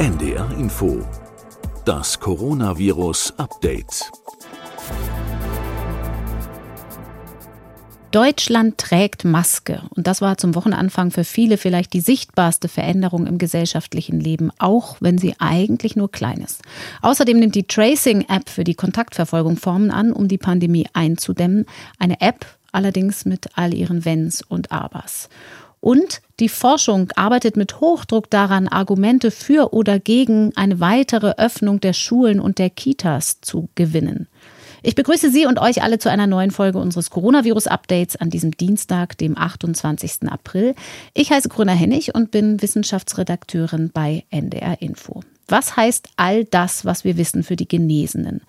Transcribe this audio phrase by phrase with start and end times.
[0.00, 1.06] NDR Info.
[1.84, 4.10] Das Coronavirus Update.
[8.10, 9.82] Deutschland trägt Maske.
[9.94, 14.96] Und das war zum Wochenanfang für viele vielleicht die sichtbarste Veränderung im gesellschaftlichen Leben, auch
[15.00, 16.62] wenn sie eigentlich nur klein ist.
[17.02, 21.66] Außerdem nimmt die Tracing-App für die Kontaktverfolgung Formen an, um die Pandemie einzudämmen.
[21.98, 25.28] Eine App allerdings mit all ihren Wenns und Abers.
[25.80, 31.94] Und die Forschung arbeitet mit Hochdruck daran, Argumente für oder gegen eine weitere Öffnung der
[31.94, 34.28] Schulen und der Kitas zu gewinnen.
[34.82, 39.18] Ich begrüße Sie und euch alle zu einer neuen Folge unseres Coronavirus-Updates an diesem Dienstag,
[39.18, 40.30] dem 28.
[40.30, 40.74] April.
[41.12, 45.20] Ich heiße Grüner Hennig und bin Wissenschaftsredakteurin bei NDR Info.
[45.48, 48.42] Was heißt all das, was wir wissen für die Genesenen?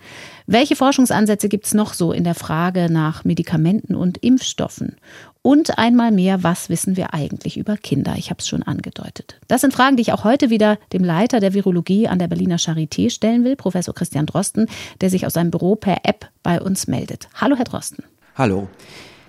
[0.45, 4.97] Welche Forschungsansätze gibt es noch so in der Frage nach Medikamenten und Impfstoffen?
[5.43, 8.13] Und einmal mehr, was wissen wir eigentlich über Kinder?
[8.15, 9.39] Ich habe es schon angedeutet.
[9.47, 12.57] Das sind Fragen, die ich auch heute wieder dem Leiter der Virologie an der Berliner
[12.57, 14.67] Charité stellen will, Professor Christian Drosten,
[15.01, 17.27] der sich aus seinem Büro per App bei uns meldet.
[17.33, 18.03] Hallo, Herr Drosten.
[18.35, 18.67] Hallo.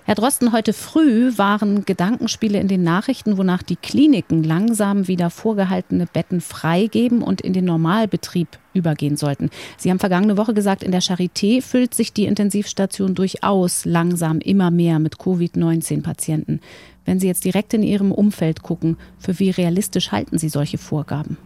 [0.05, 6.07] Herr Drosten, heute früh waren Gedankenspiele in den Nachrichten, wonach die Kliniken langsam wieder vorgehaltene
[6.11, 9.49] Betten freigeben und in den Normalbetrieb übergehen sollten.
[9.77, 14.71] Sie haben vergangene Woche gesagt, in der Charité füllt sich die Intensivstation durchaus langsam immer
[14.71, 16.59] mehr mit Covid-19-Patienten.
[17.05, 21.37] Wenn Sie jetzt direkt in Ihrem Umfeld gucken, für wie realistisch halten Sie solche Vorgaben?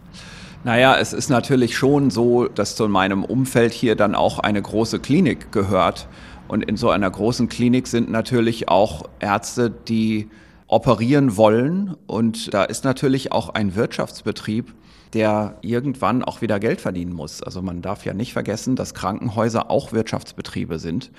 [0.64, 4.98] Naja, es ist natürlich schon so, dass zu meinem Umfeld hier dann auch eine große
[4.98, 6.08] Klinik gehört.
[6.48, 10.28] Und in so einer großen Klinik sind natürlich auch Ärzte, die
[10.66, 11.94] operieren wollen.
[12.06, 14.74] Und da ist natürlich auch ein Wirtschaftsbetrieb,
[15.12, 17.42] der irgendwann auch wieder Geld verdienen muss.
[17.42, 21.10] Also man darf ja nicht vergessen, dass Krankenhäuser auch Wirtschaftsbetriebe sind.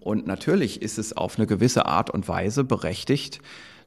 [0.00, 3.40] Und natürlich ist es auf eine gewisse Art und Weise berechtigt,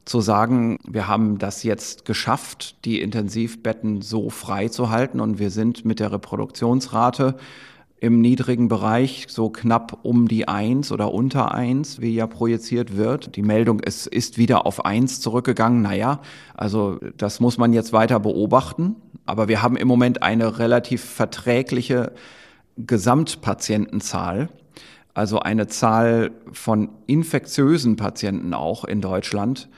[0.04, 5.50] zu sagen, wir haben das jetzt geschafft, die Intensivbetten so frei zu halten und wir
[5.50, 7.36] sind mit der Reproduktionsrate
[8.00, 13.36] im niedrigen Bereich, so knapp um die Eins oder unter Eins, wie ja projiziert wird.
[13.36, 15.80] Die Meldung, es ist wieder auf Eins zurückgegangen.
[15.82, 16.20] Naja,
[16.54, 18.96] also das muss man jetzt weiter beobachten.
[19.26, 22.12] Aber wir haben im Moment eine relativ verträgliche
[22.76, 24.48] Gesamtpatientenzahl.
[25.14, 29.68] Also eine Zahl von infektiösen Patienten auch in Deutschland,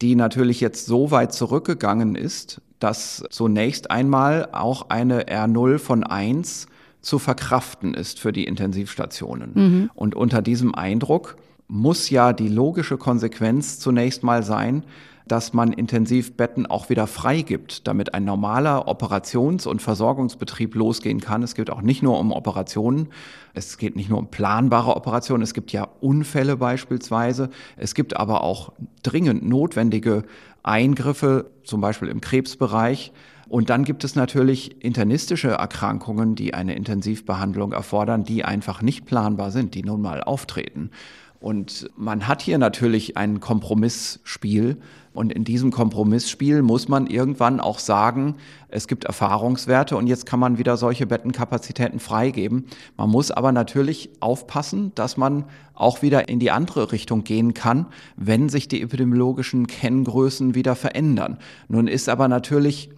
[0.00, 6.68] die natürlich jetzt so weit zurückgegangen ist, dass zunächst einmal auch eine R0 von 1
[7.06, 9.52] zu verkraften ist für die Intensivstationen.
[9.54, 9.90] Mhm.
[9.94, 11.36] Und unter diesem Eindruck
[11.68, 14.82] muss ja die logische Konsequenz zunächst mal sein,
[15.28, 21.44] dass man Intensivbetten auch wieder freigibt, damit ein normaler Operations- und Versorgungsbetrieb losgehen kann.
[21.44, 23.08] Es geht auch nicht nur um Operationen,
[23.54, 28.42] es geht nicht nur um planbare Operationen, es gibt ja Unfälle beispielsweise, es gibt aber
[28.42, 28.72] auch
[29.04, 30.24] dringend notwendige
[30.64, 33.12] Eingriffe, zum Beispiel im Krebsbereich,
[33.48, 39.50] und dann gibt es natürlich internistische Erkrankungen, die eine Intensivbehandlung erfordern, die einfach nicht planbar
[39.50, 40.90] sind, die nun mal auftreten.
[41.38, 44.78] Und man hat hier natürlich ein Kompromissspiel.
[45.12, 48.34] Und in diesem Kompromissspiel muss man irgendwann auch sagen,
[48.68, 52.66] es gibt Erfahrungswerte und jetzt kann man wieder solche Bettenkapazitäten freigeben.
[52.96, 57.86] Man muss aber natürlich aufpassen, dass man auch wieder in die andere Richtung gehen kann,
[58.16, 61.38] wenn sich die epidemiologischen Kenngrößen wieder verändern.
[61.68, 62.90] Nun ist aber natürlich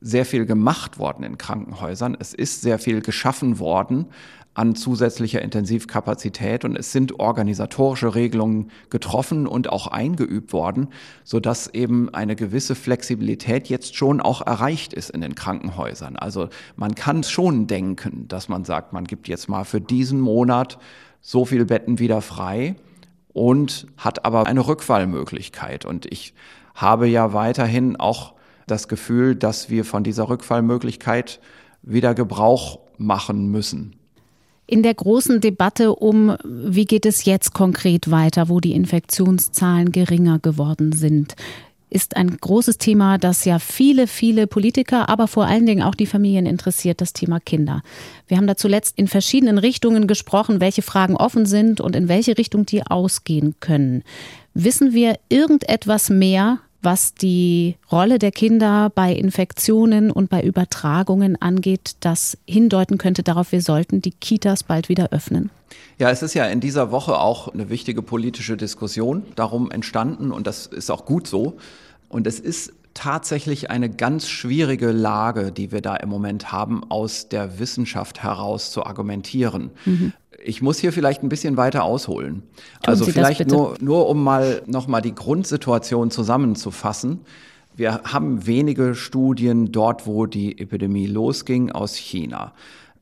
[0.00, 2.16] sehr viel gemacht worden in Krankenhäusern.
[2.18, 4.06] Es ist sehr viel geschaffen worden
[4.58, 10.88] an zusätzlicher Intensivkapazität und es sind organisatorische Regelungen getroffen und auch eingeübt worden,
[11.22, 16.16] sodass eben eine gewisse Flexibilität jetzt schon auch erreicht ist in den Krankenhäusern.
[16.16, 20.78] Also man kann schon denken, dass man sagt, man gibt jetzt mal für diesen Monat
[21.20, 22.74] so viel Betten wieder frei
[23.32, 25.84] und hat aber eine Rückfallmöglichkeit.
[25.84, 26.34] Und ich
[26.74, 28.34] habe ja weiterhin auch
[28.70, 31.40] das Gefühl, dass wir von dieser Rückfallmöglichkeit
[31.82, 33.94] wieder Gebrauch machen müssen.
[34.66, 40.38] In der großen Debatte um, wie geht es jetzt konkret weiter, wo die Infektionszahlen geringer
[40.38, 41.36] geworden sind,
[41.90, 46.06] ist ein großes Thema, das ja viele, viele Politiker, aber vor allen Dingen auch die
[46.06, 47.82] Familien interessiert, das Thema Kinder.
[48.26, 52.36] Wir haben da zuletzt in verschiedenen Richtungen gesprochen, welche Fragen offen sind und in welche
[52.36, 54.02] Richtung die ausgehen können.
[54.52, 61.96] Wissen wir irgendetwas mehr was die Rolle der Kinder bei Infektionen und bei Übertragungen angeht,
[62.00, 65.50] das hindeuten könnte darauf, wir sollten die Kitas bald wieder öffnen?
[65.98, 70.46] Ja, es ist ja in dieser Woche auch eine wichtige politische Diskussion darum entstanden und
[70.46, 71.56] das ist auch gut so.
[72.08, 77.28] Und es ist tatsächlich eine ganz schwierige Lage, die wir da im Moment haben, aus
[77.28, 79.70] der Wissenschaft heraus zu argumentieren.
[79.84, 80.12] Mhm.
[80.44, 82.42] Ich muss hier vielleicht ein bisschen weiter ausholen.
[82.82, 87.20] Tun also Sie vielleicht nur, nur um mal nochmal die Grundsituation zusammenzufassen.
[87.76, 92.52] Wir haben wenige Studien dort, wo die Epidemie losging, aus China.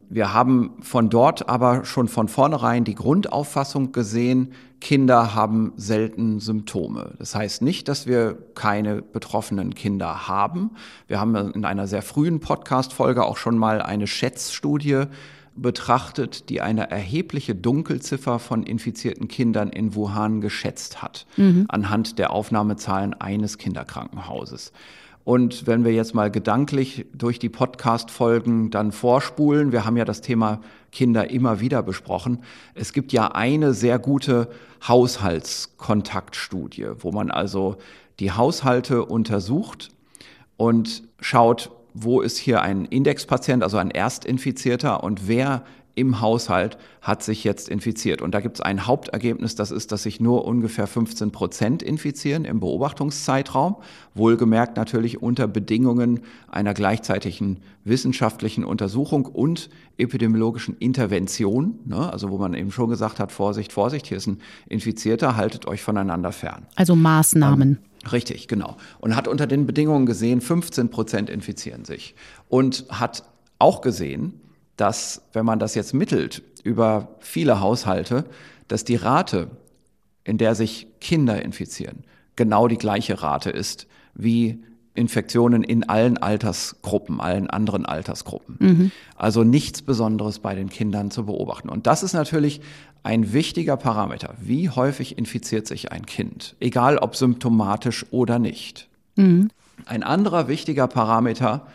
[0.08, 7.14] Wir haben von dort aber schon von vornherein die Grundauffassung gesehen, Kinder haben selten Symptome.
[7.18, 10.70] Das heißt nicht, dass wir keine betroffenen Kinder haben.
[11.08, 15.04] Wir haben in einer sehr frühen Podcast-Folge auch schon mal eine Schätzstudie
[15.56, 21.64] betrachtet, die eine erhebliche Dunkelziffer von infizierten Kindern in Wuhan geschätzt hat, mhm.
[21.68, 24.72] anhand der Aufnahmezahlen eines Kinderkrankenhauses.
[25.26, 30.20] Und wenn wir jetzt mal gedanklich durch die Podcast-Folgen dann vorspulen, wir haben ja das
[30.20, 30.60] Thema
[30.92, 32.44] Kinder immer wieder besprochen.
[32.74, 34.48] Es gibt ja eine sehr gute
[34.86, 37.74] Haushaltskontaktstudie, wo man also
[38.20, 39.88] die Haushalte untersucht
[40.56, 45.64] und schaut, wo ist hier ein Indexpatient, also ein Erstinfizierter und wer
[45.96, 48.20] im Haushalt hat sich jetzt infiziert.
[48.20, 52.44] Und da gibt es ein Hauptergebnis, das ist, dass sich nur ungefähr 15 Prozent infizieren
[52.44, 53.76] im Beobachtungszeitraum.
[54.14, 61.78] Wohlgemerkt natürlich unter Bedingungen einer gleichzeitigen wissenschaftlichen Untersuchung und epidemiologischen Intervention.
[61.86, 62.12] Ne?
[62.12, 65.80] Also wo man eben schon gesagt hat, Vorsicht, Vorsicht, hier ist ein Infizierter, haltet euch
[65.82, 66.66] voneinander fern.
[66.76, 67.78] Also Maßnahmen.
[68.04, 68.76] Ähm, richtig, genau.
[69.00, 72.14] Und hat unter den Bedingungen gesehen, 15 Prozent infizieren sich.
[72.50, 73.24] Und hat
[73.58, 74.34] auch gesehen,
[74.76, 78.24] dass, wenn man das jetzt mittelt über viele Haushalte,
[78.68, 79.48] dass die Rate,
[80.24, 84.62] in der sich Kinder infizieren, genau die gleiche Rate ist wie
[84.94, 88.56] Infektionen in allen Altersgruppen, allen anderen Altersgruppen.
[88.58, 88.92] Mhm.
[89.14, 91.68] Also nichts Besonderes bei den Kindern zu beobachten.
[91.68, 92.60] Und das ist natürlich
[93.02, 94.34] ein wichtiger Parameter.
[94.40, 96.56] Wie häufig infiziert sich ein Kind?
[96.60, 98.88] Egal ob symptomatisch oder nicht.
[99.16, 99.50] Mhm.
[99.84, 101.66] Ein anderer wichtiger Parameter,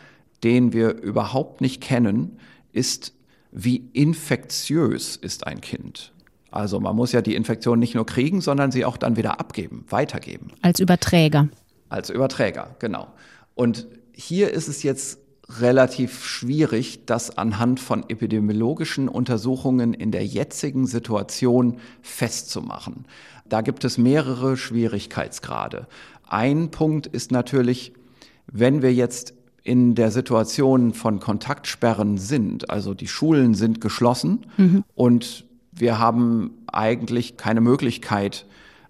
[0.44, 2.38] den wir überhaupt nicht kennen,
[2.74, 3.14] ist,
[3.52, 6.14] wie infektiös ist ein Kind.
[6.52, 9.86] Also man muss ja die Infektion nicht nur kriegen, sondern sie auch dann wieder abgeben,
[9.90, 10.52] weitergeben.
[10.62, 11.50] Als Überträger.
[11.90, 13.08] Als Überträger, genau.
[13.56, 15.20] Und hier ist es jetzt
[15.60, 23.06] relativ schwierig, das anhand von epidemiologischen Untersuchungen in der jetzigen Situation festzumachen.
[23.46, 25.88] Da gibt es mehrere Schwierigkeitsgrade.
[26.28, 27.94] Ein Punkt ist natürlich,
[28.48, 29.34] wenn wir jetzt
[29.64, 32.70] in der Situation von Kontaktsperren sind.
[32.70, 34.84] Also die Schulen sind geschlossen mhm.
[34.96, 38.46] und wir haben eigentlich keine Möglichkeit,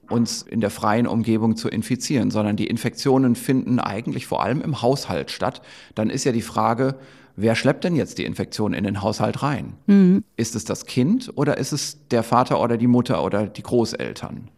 [0.09, 4.81] uns in der freien Umgebung zu infizieren, sondern die Infektionen finden eigentlich vor allem im
[4.81, 5.62] Haushalt statt.
[5.95, 6.95] Dann ist ja die Frage,
[7.35, 9.74] wer schleppt denn jetzt die Infektion in den Haushalt rein?
[9.88, 10.24] Mhm.
[10.35, 14.50] Ist es das Kind oder ist es der Vater oder die Mutter oder die Großeltern?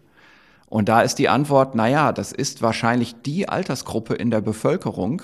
[0.67, 5.21] Und da ist die Antwort, naja, das ist wahrscheinlich die Altersgruppe in der Bevölkerung,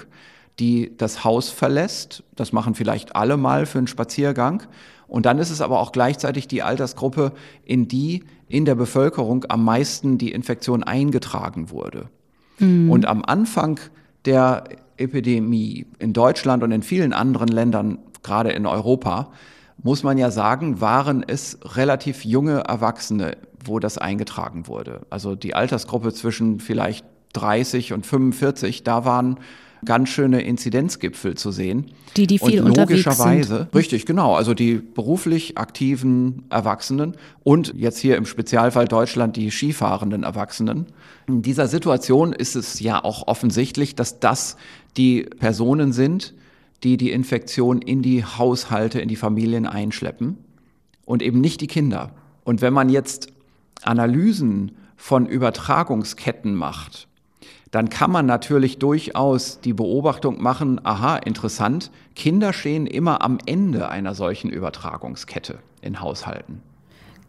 [0.59, 2.23] die das Haus verlässt.
[2.35, 4.63] Das machen vielleicht alle mal für einen Spaziergang.
[5.07, 7.31] Und dann ist es aber auch gleichzeitig die Altersgruppe,
[7.65, 12.09] in die in der Bevölkerung am meisten die Infektion eingetragen wurde.
[12.59, 12.91] Mhm.
[12.91, 13.79] Und am Anfang
[14.25, 14.65] der
[14.97, 19.31] Epidemie in Deutschland und in vielen anderen Ländern, gerade in Europa,
[19.81, 25.01] muss man ja sagen, waren es relativ junge Erwachsene, wo das eingetragen wurde.
[25.09, 29.39] Also die Altersgruppe zwischen vielleicht 30 und 45, da waren
[29.85, 31.91] ganz schöne Inzidenzgipfel zu sehen.
[32.17, 33.75] Die, die viel und logischerweise, sind.
[33.75, 34.35] Richtig, genau.
[34.35, 40.87] Also die beruflich aktiven Erwachsenen und jetzt hier im Spezialfall Deutschland die skifahrenden Erwachsenen.
[41.27, 44.57] In dieser Situation ist es ja auch offensichtlich, dass das
[44.97, 46.33] die Personen sind,
[46.83, 50.37] die die Infektion in die Haushalte, in die Familien einschleppen
[51.06, 52.11] und eben nicht die Kinder.
[52.44, 53.27] Und wenn man jetzt
[53.83, 57.08] Analysen von Übertragungsketten macht,
[57.71, 63.90] dann kann man natürlich durchaus die Beobachtung machen, aha, interessant, Kinder stehen immer am Ende
[63.90, 66.61] einer solchen Übertragungskette in Haushalten.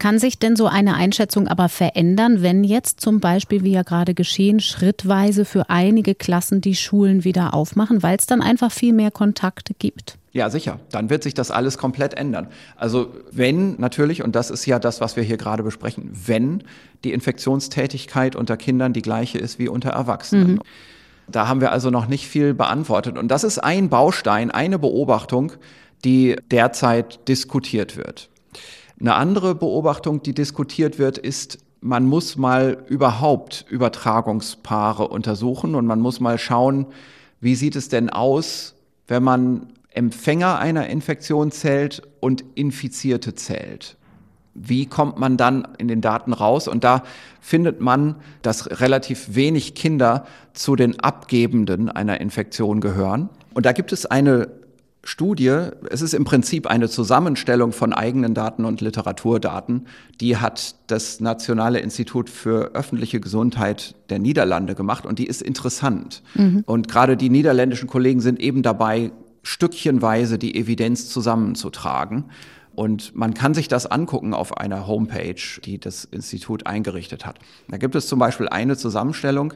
[0.01, 4.15] Kann sich denn so eine Einschätzung aber verändern, wenn jetzt zum Beispiel, wie ja gerade
[4.15, 9.11] geschehen, schrittweise für einige Klassen die Schulen wieder aufmachen, weil es dann einfach viel mehr
[9.11, 10.17] Kontakte gibt?
[10.31, 10.79] Ja, sicher.
[10.89, 12.47] Dann wird sich das alles komplett ändern.
[12.77, 16.63] Also wenn natürlich, und das ist ja das, was wir hier gerade besprechen, wenn
[17.03, 20.53] die Infektionstätigkeit unter Kindern die gleiche ist wie unter Erwachsenen.
[20.53, 20.61] Mhm.
[21.27, 23.19] Da haben wir also noch nicht viel beantwortet.
[23.19, 25.51] Und das ist ein Baustein, eine Beobachtung,
[26.03, 28.31] die derzeit diskutiert wird.
[29.01, 35.99] Eine andere Beobachtung, die diskutiert wird, ist, man muss mal überhaupt Übertragungspaare untersuchen und man
[35.99, 36.85] muss mal schauen,
[37.39, 38.75] wie sieht es denn aus,
[39.07, 43.97] wenn man Empfänger einer Infektion zählt und Infizierte zählt.
[44.53, 46.67] Wie kommt man dann in den Daten raus?
[46.67, 47.01] Und da
[47.39, 53.29] findet man, dass relativ wenig Kinder zu den Abgebenden einer Infektion gehören.
[53.55, 54.60] Und da gibt es eine
[55.03, 59.87] Studie, es ist im Prinzip eine Zusammenstellung von eigenen Daten und Literaturdaten,
[60.19, 66.21] die hat das Nationale Institut für öffentliche Gesundheit der Niederlande gemacht und die ist interessant.
[66.35, 66.63] Mhm.
[66.67, 72.25] Und gerade die niederländischen Kollegen sind eben dabei, stückchenweise die Evidenz zusammenzutragen.
[72.73, 77.39] Und man kann sich das angucken auf einer Homepage, die das Institut eingerichtet hat.
[77.67, 79.55] Da gibt es zum Beispiel eine Zusammenstellung,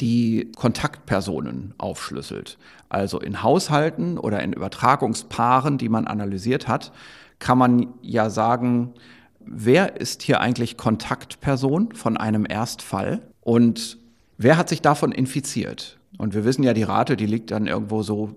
[0.00, 2.58] die Kontaktpersonen aufschlüsselt.
[2.88, 6.92] Also in Haushalten oder in Übertragungspaaren, die man analysiert hat,
[7.38, 8.94] kann man ja sagen,
[9.40, 13.98] wer ist hier eigentlich Kontaktperson von einem Erstfall und
[14.38, 15.98] wer hat sich davon infiziert?
[16.18, 18.36] Und wir wissen ja, die Rate, die liegt dann irgendwo so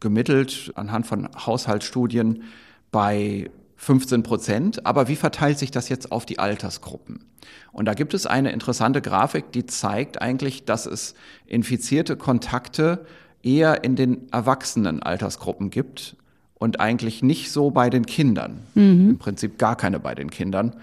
[0.00, 2.42] gemittelt anhand von Haushaltsstudien
[2.90, 4.86] bei 15 Prozent.
[4.86, 7.24] Aber wie verteilt sich das jetzt auf die Altersgruppen?
[7.72, 11.14] Und da gibt es eine interessante Grafik, die zeigt eigentlich, dass es
[11.46, 13.06] infizierte Kontakte
[13.42, 16.16] eher in den erwachsenen Altersgruppen gibt
[16.56, 18.58] und eigentlich nicht so bei den Kindern.
[18.74, 19.10] Mhm.
[19.10, 20.76] Im Prinzip gar keine bei den Kindern.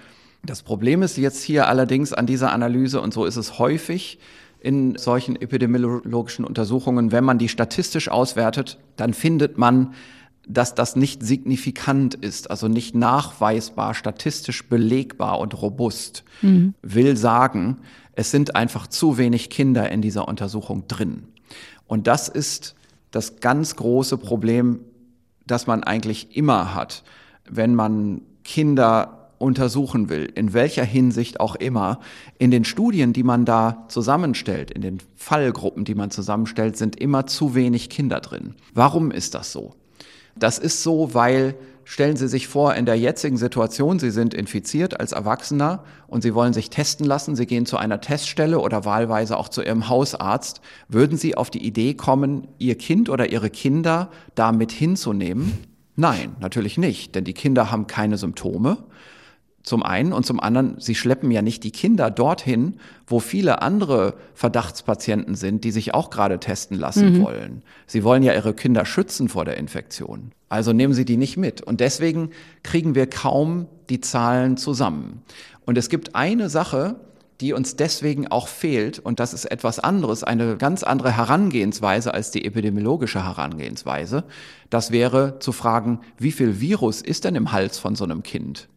[0.43, 4.17] Das Problem ist jetzt hier allerdings an dieser Analyse, und so ist es häufig,
[4.59, 9.93] in solchen epidemiologischen Untersuchungen, wenn man die statistisch auswertet, dann findet man
[10.47, 16.73] dass das nicht signifikant ist, also nicht nachweisbar, statistisch belegbar und robust, mhm.
[16.81, 17.77] will sagen,
[18.13, 21.23] es sind einfach zu wenig Kinder in dieser Untersuchung drin.
[21.85, 22.75] Und das ist
[23.11, 24.79] das ganz große Problem,
[25.45, 27.03] das man eigentlich immer hat,
[27.49, 31.99] wenn man Kinder untersuchen will, in welcher Hinsicht auch immer.
[32.39, 37.27] In den Studien, die man da zusammenstellt, in den Fallgruppen, die man zusammenstellt, sind immer
[37.27, 38.55] zu wenig Kinder drin.
[38.73, 39.75] Warum ist das so?
[40.39, 41.55] Das ist so, weil
[41.89, 46.35] Stellen Sie sich vor, in der jetzigen Situation, Sie sind infiziert als Erwachsener und Sie
[46.35, 50.59] wollen sich testen lassen, Sie gehen zu einer Teststelle oder wahlweise auch zu Ihrem Hausarzt.
[50.89, 55.59] Würden Sie auf die Idee kommen, Ihr Kind oder Ihre Kinder da mit hinzunehmen?
[55.95, 58.79] Nein, natürlich nicht, denn die Kinder haben keine Symptome
[59.67, 64.13] zum einen und zum anderen, sie schleppen ja nicht die Kinder dorthin, wo viele andere
[64.33, 67.23] Verdachtspatienten sind, die sich auch gerade testen lassen mhm.
[67.23, 67.63] wollen.
[67.85, 70.31] Sie wollen ja ihre Kinder schützen vor der Infektion.
[70.47, 71.61] Also nehmen sie die nicht mit.
[71.61, 72.29] Und deswegen
[72.63, 75.21] kriegen wir kaum die Zahlen zusammen.
[75.65, 76.95] Und es gibt eine Sache,
[77.41, 82.31] die uns deswegen auch fehlt, und das ist etwas anderes, eine ganz andere Herangehensweise als
[82.31, 84.23] die epidemiologische Herangehensweise.
[84.69, 88.69] Das wäre zu fragen, wie viel Virus ist denn im Hals von so einem Kind?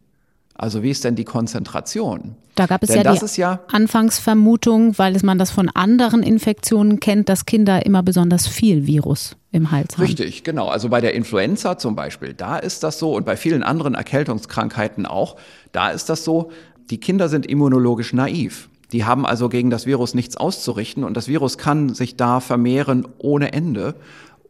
[0.61, 2.35] Also wie ist denn die Konzentration?
[2.53, 7.29] Da gab es Denn ja die ja Anfangsvermutung, weil man das von anderen Infektionen kennt,
[7.29, 10.05] dass Kinder immer besonders viel Virus im Hals haben.
[10.05, 10.67] Richtig, genau.
[10.67, 15.07] Also bei der Influenza zum Beispiel, da ist das so und bei vielen anderen Erkältungskrankheiten
[15.07, 15.35] auch,
[15.71, 16.51] da ist das so,
[16.91, 18.69] die Kinder sind immunologisch naiv.
[18.91, 23.07] Die haben also gegen das Virus nichts auszurichten und das Virus kann sich da vermehren
[23.17, 23.95] ohne Ende.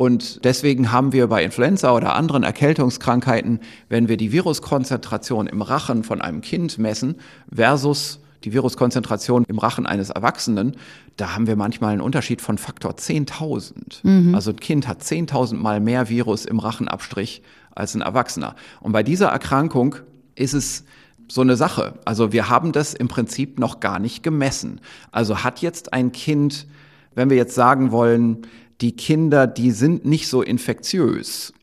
[0.01, 6.03] Und deswegen haben wir bei Influenza oder anderen Erkältungskrankheiten, wenn wir die Viruskonzentration im Rachen
[6.03, 7.17] von einem Kind messen
[7.53, 10.75] versus die Viruskonzentration im Rachen eines Erwachsenen,
[11.17, 13.99] da haben wir manchmal einen Unterschied von Faktor 10.000.
[14.01, 14.33] Mhm.
[14.33, 17.43] Also ein Kind hat 10.000 mal mehr Virus im Rachenabstrich
[17.75, 18.55] als ein Erwachsener.
[18.79, 19.97] Und bei dieser Erkrankung
[20.33, 20.83] ist es
[21.27, 21.99] so eine Sache.
[22.05, 24.81] Also wir haben das im Prinzip noch gar nicht gemessen.
[25.11, 26.65] Also hat jetzt ein Kind,
[27.13, 28.47] wenn wir jetzt sagen wollen,
[28.81, 31.53] die Kinder, die sind nicht so infektiös.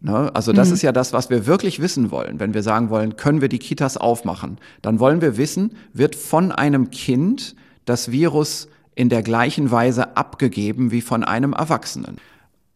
[0.00, 0.34] Ne?
[0.34, 0.74] Also das mhm.
[0.74, 2.40] ist ja das, was wir wirklich wissen wollen.
[2.40, 6.52] Wenn wir sagen wollen, können wir die Kitas aufmachen, dann wollen wir wissen, wird von
[6.52, 12.16] einem Kind das Virus in der gleichen Weise abgegeben wie von einem Erwachsenen.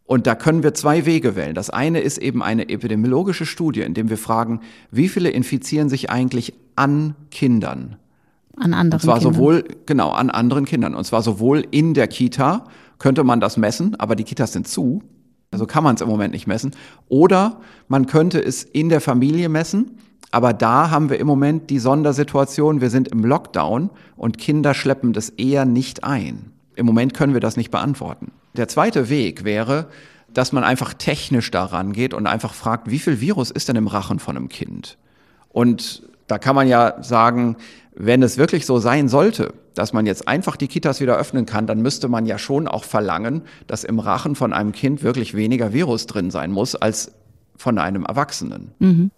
[0.07, 1.55] Und da können wir zwei Wege wählen.
[1.55, 4.61] Das eine ist eben eine epidemiologische Studie, in dem wir fragen,
[4.91, 7.97] wie viele infizieren sich eigentlich an Kindern?
[8.57, 8.95] An anderen Kindern.
[8.95, 9.35] Und zwar Kindern.
[9.35, 10.95] sowohl, genau, an anderen Kindern.
[10.95, 12.65] Und zwar sowohl in der Kita
[12.99, 15.03] könnte man das messen, aber die Kitas sind zu.
[15.51, 16.73] Also kann man es im Moment nicht messen.
[17.09, 19.99] Oder man könnte es in der Familie messen.
[20.31, 25.13] Aber da haben wir im Moment die Sondersituation, wir sind im Lockdown und Kinder schleppen
[25.13, 26.51] das eher nicht ein.
[26.75, 28.33] Im Moment können wir das nicht beantworten.
[28.57, 29.87] Der zweite Weg wäre,
[30.33, 33.87] dass man einfach technisch daran geht und einfach fragt, wie viel Virus ist denn im
[33.87, 34.99] Rachen von einem Kind?
[35.51, 37.57] Und da kann man ja sagen,
[37.95, 41.67] wenn es wirklich so sein sollte, dass man jetzt einfach die Kitas wieder öffnen kann,
[41.67, 45.73] dann müsste man ja schon auch verlangen, dass im Rachen von einem Kind wirklich weniger
[45.73, 47.13] Virus drin sein muss als
[47.57, 48.73] von einem Erwachsenen.
[48.79, 49.11] Mhm.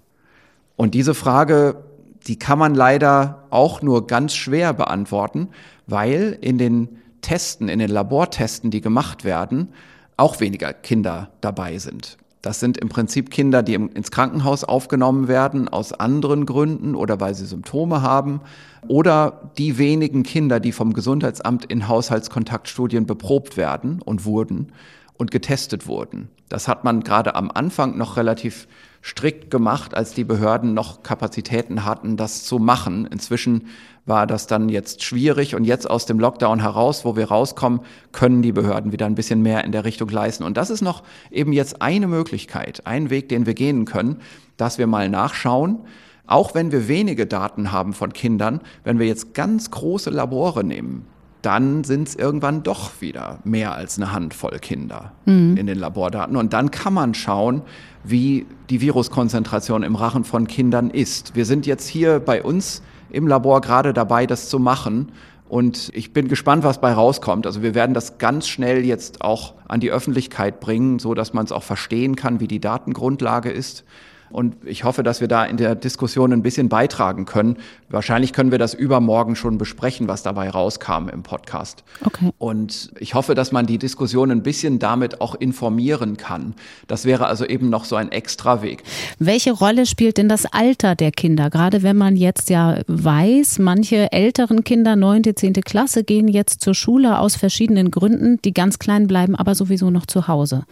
[0.76, 1.84] Und diese Frage,
[2.26, 5.48] die kann man leider auch nur ganz schwer beantworten,
[5.86, 9.72] weil in den Testen, in den Labortesten, die gemacht werden,
[10.16, 12.18] auch weniger Kinder dabei sind.
[12.46, 17.34] Das sind im Prinzip Kinder, die ins Krankenhaus aufgenommen werden aus anderen Gründen oder weil
[17.34, 18.40] sie Symptome haben
[18.86, 24.70] oder die wenigen Kinder, die vom Gesundheitsamt in Haushaltskontaktstudien beprobt werden und wurden.
[25.18, 26.28] und getestet wurden.
[26.50, 28.68] Das hat man gerade am Anfang noch relativ
[29.02, 33.06] strikt gemacht, als die Behörden noch Kapazitäten hatten, das zu machen.
[33.06, 33.68] Inzwischen
[34.06, 37.80] war das dann jetzt schwierig und jetzt aus dem Lockdown heraus, wo wir rauskommen,
[38.12, 40.44] können die Behörden wieder ein bisschen mehr in der Richtung leisten.
[40.44, 44.20] Und das ist noch eben jetzt eine Möglichkeit, ein Weg, den wir gehen können,
[44.56, 45.80] dass wir mal nachschauen,
[46.26, 51.04] auch wenn wir wenige Daten haben von Kindern, wenn wir jetzt ganz große Labore nehmen,
[51.42, 55.56] dann sind es irgendwann doch wieder mehr als eine Handvoll Kinder mhm.
[55.56, 56.36] in den Labordaten.
[56.36, 57.62] Und dann kann man schauen,
[58.02, 61.36] wie die Viruskonzentration im Rachen von Kindern ist.
[61.36, 65.12] Wir sind jetzt hier bei uns im Labor gerade dabei, das zu machen.
[65.48, 67.46] Und ich bin gespannt, was bei rauskommt.
[67.46, 71.44] Also wir werden das ganz schnell jetzt auch an die Öffentlichkeit bringen, so dass man
[71.44, 73.84] es auch verstehen kann, wie die Datengrundlage ist.
[74.30, 77.56] Und ich hoffe, dass wir da in der Diskussion ein bisschen beitragen können.
[77.88, 81.84] Wahrscheinlich können wir das übermorgen schon besprechen, was dabei rauskam im Podcast.
[82.04, 82.30] Okay.
[82.38, 86.54] Und ich hoffe, dass man die Diskussion ein bisschen damit auch informieren kann.
[86.88, 88.82] Das wäre also eben noch so ein extra Weg.
[89.18, 91.50] Welche Rolle spielt denn das Alter der Kinder?
[91.50, 96.74] Gerade wenn man jetzt ja weiß, manche älteren Kinder, neunte, zehnte Klasse, gehen jetzt zur
[96.74, 98.40] Schule aus verschiedenen Gründen.
[98.42, 100.64] Die ganz kleinen bleiben aber sowieso noch zu Hause.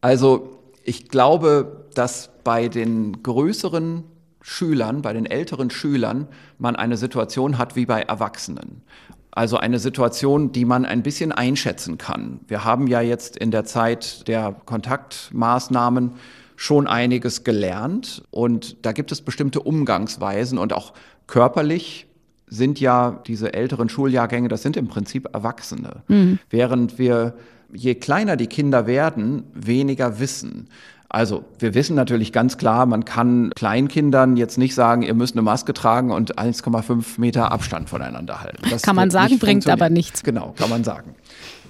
[0.00, 4.04] Also ich glaube, dass bei den größeren
[4.40, 6.26] Schülern, bei den älteren Schülern,
[6.58, 8.82] man eine Situation hat wie bei Erwachsenen.
[9.30, 12.40] Also eine Situation, die man ein bisschen einschätzen kann.
[12.48, 16.12] Wir haben ja jetzt in der Zeit der Kontaktmaßnahmen
[16.56, 20.92] schon einiges gelernt und da gibt es bestimmte Umgangsweisen und auch
[21.26, 22.06] körperlich
[22.46, 26.02] sind ja diese älteren Schuljahrgänge, das sind im Prinzip Erwachsene.
[26.08, 26.38] Mhm.
[26.50, 27.34] Während wir
[27.72, 30.68] je kleiner die Kinder werden, weniger wissen.
[31.12, 35.42] Also wir wissen natürlich ganz klar, man kann Kleinkindern jetzt nicht sagen, ihr müsst eine
[35.42, 38.62] Maske tragen und 1,5 Meter Abstand voneinander halten.
[38.70, 40.22] Das kann man sagen, bringt aber nichts.
[40.22, 41.14] Genau, kann man sagen.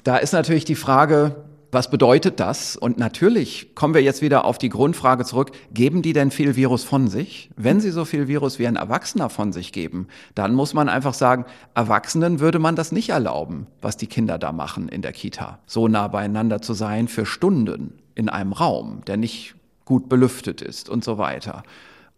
[0.04, 1.34] Da ist natürlich die Frage,
[1.72, 2.76] was bedeutet das?
[2.76, 6.84] Und natürlich kommen wir jetzt wieder auf die Grundfrage zurück, geben die denn viel Virus
[6.84, 7.50] von sich?
[7.56, 10.06] Wenn sie so viel Virus wie ein Erwachsener von sich geben,
[10.36, 14.52] dann muss man einfach sagen, Erwachsenen würde man das nicht erlauben, was die Kinder da
[14.52, 15.58] machen in der Kita.
[15.66, 19.54] So nah beieinander zu sein für Stunden in einem Raum, der nicht
[19.84, 21.62] gut belüftet ist und so weiter.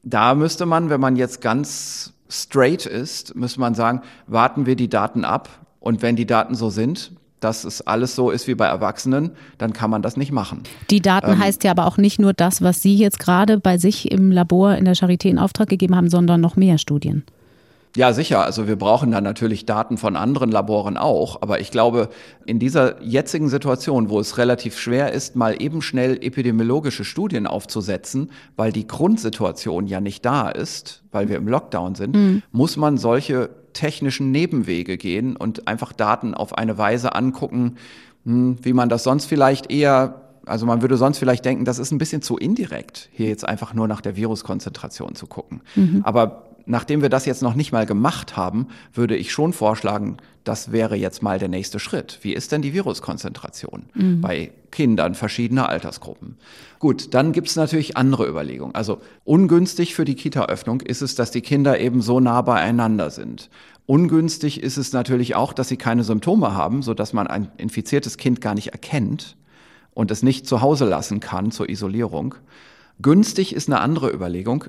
[0.03, 4.89] Da müsste man, wenn man jetzt ganz straight ist, müsste man sagen, warten wir die
[4.89, 5.49] Daten ab
[5.81, 9.73] und wenn die Daten so sind, dass es alles so ist wie bei Erwachsenen, dann
[9.75, 10.63] kann man das nicht machen.
[10.91, 13.77] Die Daten ähm, heißt ja aber auch nicht nur das, was Sie jetzt gerade bei
[13.77, 17.25] sich im Labor in der Charité in Auftrag gegeben haben, sondern noch mehr Studien.
[17.97, 18.45] Ja, sicher.
[18.45, 21.43] Also wir brauchen dann natürlich Daten von anderen Laboren auch.
[21.43, 22.09] Aber ich glaube,
[22.45, 28.31] in dieser jetzigen Situation, wo es relativ schwer ist, mal eben schnell epidemiologische Studien aufzusetzen,
[28.57, 32.43] weil die Grundsituation ja nicht da ist, weil wir im Lockdown sind, mhm.
[32.51, 37.77] muss man solche technischen Nebenwege gehen und einfach Daten auf eine Weise angucken,
[38.25, 41.91] hm, wie man das sonst vielleicht eher also man würde sonst vielleicht denken, das ist
[41.91, 45.63] ein bisschen zu indirekt, hier jetzt einfach nur nach der Viruskonzentration zu gucken.
[45.75, 46.03] Mhm.
[46.05, 50.73] Aber nachdem wir das jetzt noch nicht mal gemacht haben, würde ich schon vorschlagen, das
[50.73, 52.19] wäre jetzt mal der nächste Schritt.
[52.23, 54.21] Wie ist denn die Viruskonzentration mhm.
[54.21, 56.37] bei Kindern verschiedener Altersgruppen?
[56.79, 58.75] Gut, dann gibt es natürlich andere Überlegungen.
[58.75, 63.49] Also ungünstig für die Kita-Öffnung ist es, dass die Kinder eben so nah beieinander sind.
[63.87, 68.41] Ungünstig ist es natürlich auch, dass sie keine Symptome haben, sodass man ein infiziertes Kind
[68.41, 69.37] gar nicht erkennt
[69.93, 72.35] und es nicht zu Hause lassen kann zur Isolierung.
[73.01, 74.65] Günstig ist eine andere Überlegung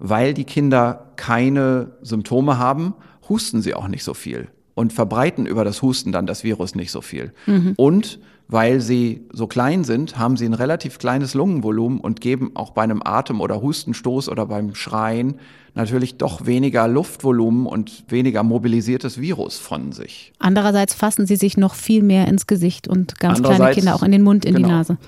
[0.00, 2.94] weil die Kinder keine Symptome haben,
[3.28, 6.90] husten sie auch nicht so viel und verbreiten über das Husten dann das Virus nicht
[6.90, 7.32] so viel.
[7.46, 7.74] Mhm.
[7.76, 12.70] Und weil sie so klein sind, haben sie ein relativ kleines Lungenvolumen und geben auch
[12.70, 15.34] bei einem Atem- oder Hustenstoß oder beim Schreien
[15.74, 20.32] natürlich doch weniger Luftvolumen und weniger mobilisiertes Virus von sich.
[20.38, 24.10] Andererseits fassen sie sich noch viel mehr ins Gesicht und ganz kleine Kinder auch in
[24.10, 24.66] den Mund, in genau.
[24.66, 24.98] die Nase.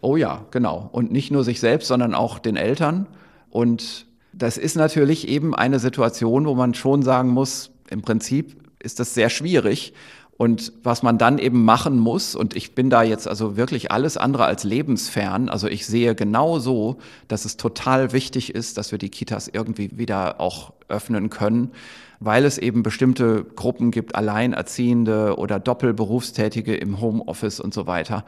[0.00, 0.88] Oh ja, genau.
[0.92, 3.06] Und nicht nur sich selbst, sondern auch den Eltern.
[3.50, 9.00] Und das ist natürlich eben eine Situation, wo man schon sagen muss, im Prinzip ist
[9.00, 9.92] das sehr schwierig.
[10.36, 14.16] Und was man dann eben machen muss, und ich bin da jetzt also wirklich alles
[14.16, 18.98] andere als lebensfern, also ich sehe genau so, dass es total wichtig ist, dass wir
[18.98, 21.72] die Kitas irgendwie wieder auch öffnen können,
[22.20, 28.24] weil es eben bestimmte Gruppen gibt, Alleinerziehende oder Doppelberufstätige im Homeoffice und so weiter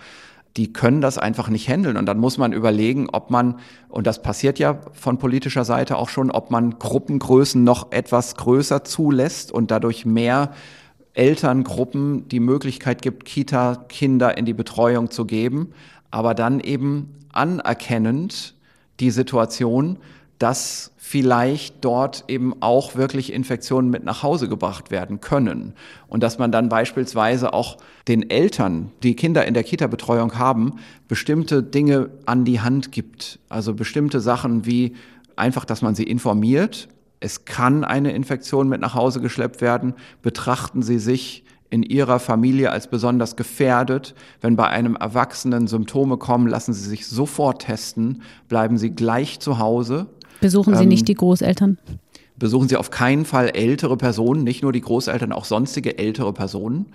[0.56, 1.96] die können das einfach nicht handeln.
[1.96, 6.08] Und dann muss man überlegen, ob man, und das passiert ja von politischer Seite auch
[6.08, 10.52] schon, ob man Gruppengrößen noch etwas größer zulässt und dadurch mehr
[11.14, 15.72] Elterngruppen die Möglichkeit gibt, Kita-Kinder in die Betreuung zu geben,
[16.10, 18.54] aber dann eben anerkennend
[19.00, 19.98] die Situation,
[20.38, 25.73] dass vielleicht dort eben auch wirklich Infektionen mit nach Hause gebracht werden können.
[26.07, 30.75] Und dass man dann beispielsweise auch den Eltern, die Kinder in der Kita-Betreuung haben,
[31.09, 33.40] bestimmte Dinge an die Hand gibt.
[33.49, 34.94] Also bestimmte Sachen wie
[35.35, 36.87] einfach, dass man sie informiert.
[37.18, 39.94] Es kann eine Infektion mit nach Hause geschleppt werden.
[40.23, 44.14] Betrachten Sie sich in Ihrer Familie als besonders gefährdet.
[44.40, 48.23] Wenn bei einem Erwachsenen Symptome kommen, lassen Sie sich sofort testen.
[48.49, 50.07] Bleiben Sie gleich zu Hause
[50.40, 51.79] Besuchen Sie ähm, nicht die Großeltern?
[52.37, 56.87] Besuchen Sie auf keinen Fall ältere Personen, nicht nur die Großeltern, auch sonstige ältere Personen.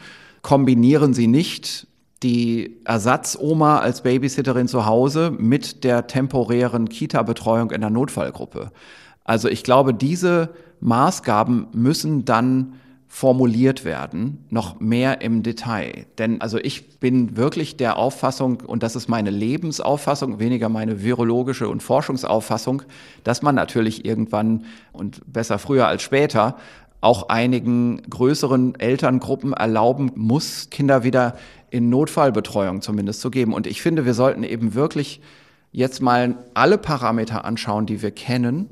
[0.41, 1.87] Kombinieren Sie nicht
[2.23, 8.71] die Ersatzoma als Babysitterin zu Hause mit der temporären Kita-Betreuung in der Notfallgruppe.
[9.23, 12.73] Also ich glaube, diese Maßgaben müssen dann
[13.07, 16.05] formuliert werden, noch mehr im Detail.
[16.17, 21.69] Denn also ich bin wirklich der Auffassung, und das ist meine Lebensauffassung, weniger meine virologische
[21.69, 22.81] und Forschungsauffassung,
[23.23, 26.57] dass man natürlich irgendwann und besser früher als später
[27.01, 31.35] auch einigen größeren Elterngruppen erlauben muss, Kinder wieder
[31.69, 33.53] in Notfallbetreuung zumindest zu geben.
[33.53, 35.21] Und ich finde, wir sollten eben wirklich
[35.71, 38.69] jetzt mal alle Parameter anschauen, die wir kennen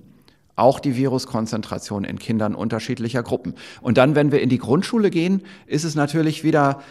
[0.55, 3.55] auch die Viruskonzentration in Kindern unterschiedlicher Gruppen.
[3.81, 6.81] Und dann, wenn wir in die Grundschule gehen, ist es natürlich wieder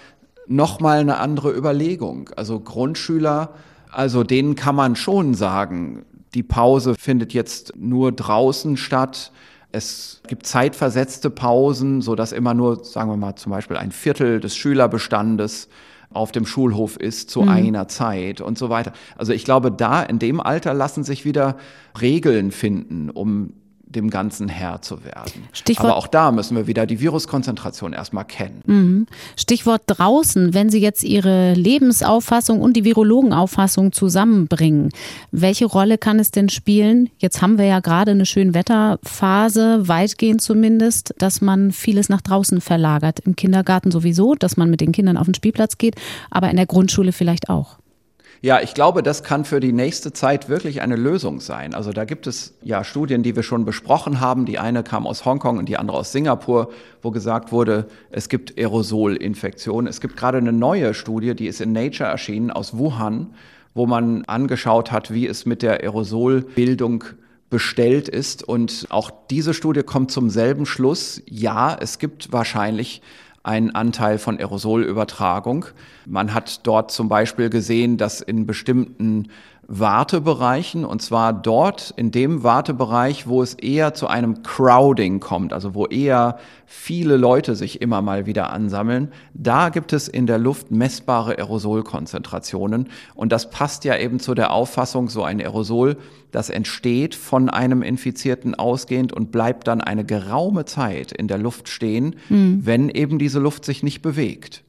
[0.46, 2.30] nochmal eine andere Überlegung.
[2.36, 3.54] Also Grundschüler,
[3.90, 9.32] also denen kann man schon sagen, die Pause findet jetzt nur draußen statt.
[9.70, 14.40] Es gibt zeitversetzte Pausen, so dass immer nur, sagen wir mal, zum Beispiel ein Viertel
[14.40, 15.68] des Schülerbestandes
[16.14, 17.48] auf dem Schulhof ist zu mhm.
[17.48, 18.92] einer Zeit und so weiter.
[19.16, 21.56] Also ich glaube, da in dem Alter lassen sich wieder
[22.00, 23.54] Regeln finden, um
[23.92, 25.48] dem Ganzen Herr zu werden.
[25.52, 28.62] Stichwort Aber auch da müssen wir wieder die Viruskonzentration erstmal kennen.
[28.66, 29.06] Mhm.
[29.36, 34.90] Stichwort draußen, wenn Sie jetzt Ihre Lebensauffassung und die Virologenauffassung zusammenbringen,
[35.30, 37.10] welche Rolle kann es denn spielen?
[37.18, 42.60] Jetzt haben wir ja gerade eine schöne Wetterphase, weitgehend zumindest, dass man vieles nach draußen
[42.60, 43.20] verlagert.
[43.20, 45.96] Im Kindergarten sowieso, dass man mit den Kindern auf den Spielplatz geht,
[46.30, 47.81] aber in der Grundschule vielleicht auch.
[48.44, 51.74] Ja, ich glaube, das kann für die nächste Zeit wirklich eine Lösung sein.
[51.74, 54.46] Also da gibt es ja Studien, die wir schon besprochen haben.
[54.46, 58.58] Die eine kam aus Hongkong und die andere aus Singapur, wo gesagt wurde, es gibt
[58.58, 59.86] Aerosolinfektionen.
[59.86, 63.32] Es gibt gerade eine neue Studie, die ist in Nature erschienen aus Wuhan,
[63.74, 67.04] wo man angeschaut hat, wie es mit der Aerosolbildung
[67.48, 68.42] bestellt ist.
[68.42, 71.22] Und auch diese Studie kommt zum selben Schluss.
[71.26, 73.02] Ja, es gibt wahrscheinlich
[73.42, 75.66] einen Anteil von Aerosolübertragung.
[76.06, 79.28] Man hat dort zum Beispiel gesehen, dass in bestimmten
[79.74, 85.74] Wartebereichen, und zwar dort in dem Wartebereich, wo es eher zu einem Crowding kommt, also
[85.74, 90.70] wo eher viele Leute sich immer mal wieder ansammeln, da gibt es in der Luft
[90.70, 92.90] messbare Aerosolkonzentrationen.
[93.14, 95.96] Und das passt ja eben zu der Auffassung, so ein Aerosol,
[96.32, 101.70] das entsteht von einem Infizierten ausgehend und bleibt dann eine geraume Zeit in der Luft
[101.70, 102.60] stehen, mhm.
[102.66, 104.64] wenn eben diese Luft sich nicht bewegt.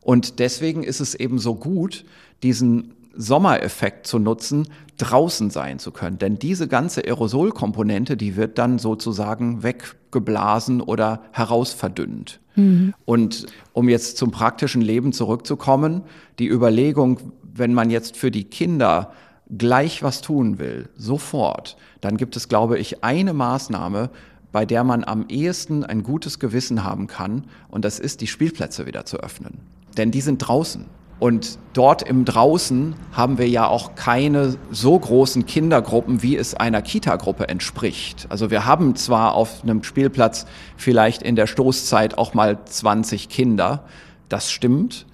[0.00, 2.06] Und deswegen ist es eben so gut,
[2.42, 6.18] diesen Sommereffekt zu nutzen, draußen sein zu können.
[6.18, 12.40] Denn diese ganze Aerosolkomponente, die wird dann sozusagen weggeblasen oder herausverdünnt.
[12.54, 12.94] Mhm.
[13.04, 16.02] Und um jetzt zum praktischen Leben zurückzukommen,
[16.38, 19.12] die Überlegung, wenn man jetzt für die Kinder
[19.56, 24.10] gleich was tun will, sofort, dann gibt es, glaube ich, eine Maßnahme,
[24.52, 28.86] bei der man am ehesten ein gutes Gewissen haben kann, und das ist, die Spielplätze
[28.86, 29.58] wieder zu öffnen.
[29.96, 30.86] Denn die sind draußen.
[31.18, 36.82] Und dort im Draußen haben wir ja auch keine so großen Kindergruppen, wie es einer
[36.82, 38.26] Kita-Gruppe entspricht.
[38.28, 43.84] Also wir haben zwar auf einem Spielplatz vielleicht in der Stoßzeit auch mal 20 Kinder,
[44.28, 45.06] das stimmt,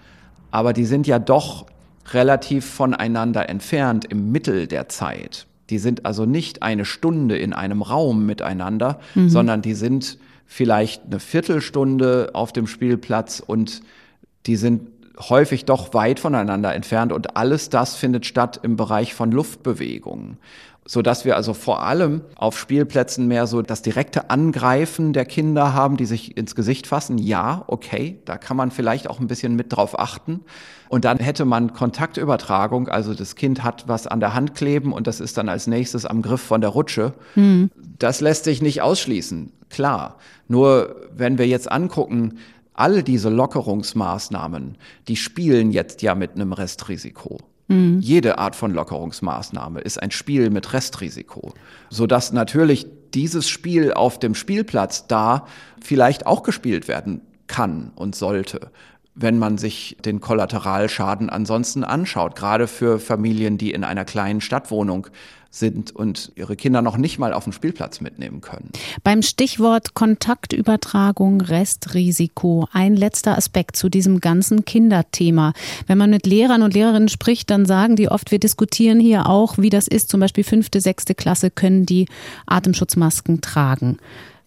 [0.51, 1.67] aber die sind ja doch
[2.13, 5.47] relativ voneinander entfernt im Mittel der Zeit.
[5.71, 9.29] Die sind also nicht eine Stunde in einem Raum miteinander, mhm.
[9.29, 13.83] sondern die sind vielleicht eine Viertelstunde auf dem Spielplatz und
[14.47, 19.31] die sind häufig doch weit voneinander entfernt und alles das findet statt im Bereich von
[19.31, 20.39] Luftbewegungen
[20.85, 25.75] so dass wir also vor allem auf Spielplätzen mehr so das direkte Angreifen der Kinder
[25.75, 27.19] haben, die sich ins Gesicht fassen.
[27.19, 30.41] Ja, okay, da kann man vielleicht auch ein bisschen mit drauf achten.
[30.89, 35.07] Und dann hätte man Kontaktübertragung, also das Kind hat was an der Hand kleben und
[35.07, 37.15] das ist dann als nächstes am Griff von der Rutsche.
[37.37, 37.71] Mhm.
[37.99, 40.19] Das lässt sich nicht ausschließen, klar.
[40.49, 42.39] Nur wenn wir jetzt angucken,
[42.75, 44.77] alle diese Lockerungsmaßnahmen,
[45.09, 47.39] die spielen jetzt ja mit einem Restrisiko.
[47.69, 48.01] Mhm.
[48.01, 51.55] Jede Art von Lockerungsmaßnahme ist ein Spiel mit Restrisiko,
[51.91, 55.47] sodass natürlich dieses Spiel auf dem Spielplatz da
[55.81, 58.71] vielleicht auch gespielt werden kann und sollte.
[59.15, 65.09] wenn man sich den Kollateralschaden ansonsten anschaut, gerade für Familien, die in einer kleinen Stadtwohnung
[65.55, 68.71] sind und ihre Kinder noch nicht mal auf den Spielplatz mitnehmen können.
[69.05, 75.53] Beim Stichwort Kontaktübertragung, Restrisiko, ein letzter Aspekt zu diesem ganzen Kinderthema.
[75.87, 79.59] Wenn man mit Lehrern und Lehrerinnen spricht, dann sagen die oft, wir diskutieren hier auch,
[79.59, 82.07] wie das ist, zum Beispiel fünfte, sechste Klasse können die
[82.47, 83.99] Atemschutzmasken tragen.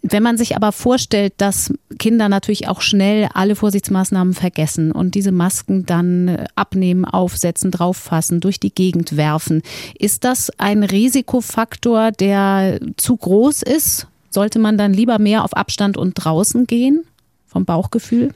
[0.08, 5.32] Wenn man sich aber vorstellt, dass Kinder natürlich auch schnell alle Vorsichtsmaßnahmen vergessen und diese
[5.32, 9.64] Masken dann äh, abnehmen, aufsetzen, drauffassen, durch die Gegend werfen,
[9.98, 14.06] ist das ein Risikofaktor, der zu groß ist?
[14.30, 17.04] Sollte man dann lieber mehr auf Abstand und draußen gehen?
[17.48, 18.32] Vom Bauchgefühl?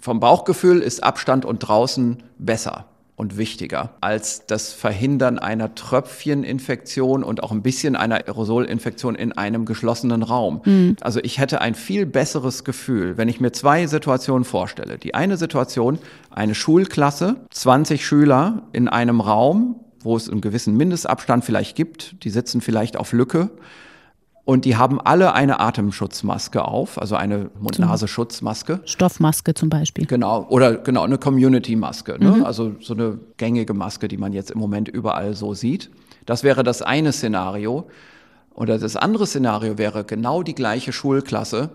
[0.00, 7.42] Vom Bauchgefühl ist Abstand und draußen besser und wichtiger als das Verhindern einer Tröpfcheninfektion und
[7.42, 10.62] auch ein bisschen einer Aerosolinfektion in einem geschlossenen Raum.
[10.64, 10.96] Mhm.
[11.00, 14.98] Also ich hätte ein viel besseres Gefühl, wenn ich mir zwei Situationen vorstelle.
[14.98, 15.98] Die eine Situation,
[16.30, 22.30] eine Schulklasse, 20 Schüler in einem Raum, wo es einen gewissen Mindestabstand vielleicht gibt, die
[22.30, 23.50] sitzen vielleicht auf Lücke
[24.44, 28.80] und die haben alle eine Atemschutzmaske auf, also eine Mund-Nase-Schutzmaske.
[28.84, 30.04] Stoffmaske zum Beispiel.
[30.04, 32.18] Genau, oder genau, eine Community-Maske.
[32.18, 32.30] Ne?
[32.30, 32.44] Mhm.
[32.44, 35.90] Also so eine gängige Maske, die man jetzt im Moment überall so sieht.
[36.26, 37.86] Das wäre das eine Szenario.
[38.54, 41.70] Oder das andere Szenario wäre genau die gleiche Schulklasse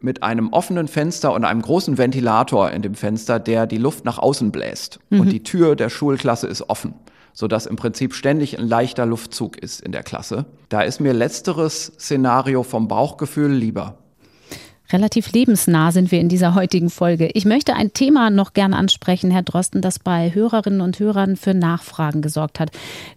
[0.00, 4.18] mit einem offenen Fenster und einem großen Ventilator in dem Fenster, der die Luft nach
[4.18, 5.00] außen bläst.
[5.10, 5.20] Mhm.
[5.20, 6.94] Und die Tür der Schulklasse ist offen
[7.32, 10.46] sodass im Prinzip ständig ein leichter Luftzug ist in der Klasse.
[10.68, 13.98] Da ist mir letzteres Szenario vom Bauchgefühl lieber.
[14.92, 17.30] Relativ lebensnah sind wir in dieser heutigen Folge.
[17.32, 21.54] Ich möchte ein Thema noch gern ansprechen, Herr Drosten, das bei Hörerinnen und Hörern für
[21.54, 22.70] Nachfragen gesorgt hat.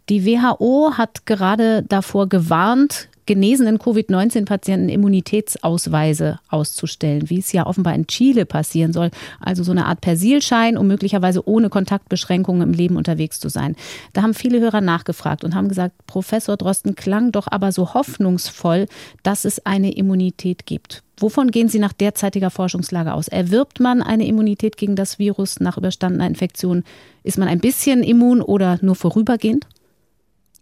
[0.08, 8.08] Die WHO hat gerade davor gewarnt, genesenen Covid-19-Patienten Immunitätsausweise auszustellen, wie es ja offenbar in
[8.08, 9.12] Chile passieren soll.
[9.40, 13.76] Also so eine Art Persilschein, um möglicherweise ohne Kontaktbeschränkungen im Leben unterwegs zu sein.
[14.14, 18.88] Da haben viele Hörer nachgefragt und haben gesagt, Professor Drosten klang doch aber so hoffnungsvoll,
[19.24, 21.04] dass es eine Immunität gibt.
[21.18, 23.30] Wovon gehen Sie nach derzeitiger Forschungslage aus?
[23.30, 26.84] Erwirbt man eine Immunität gegen das Virus nach überstandener Infektion?
[27.24, 29.66] Ist man ein bisschen immun oder nur vorübergehend?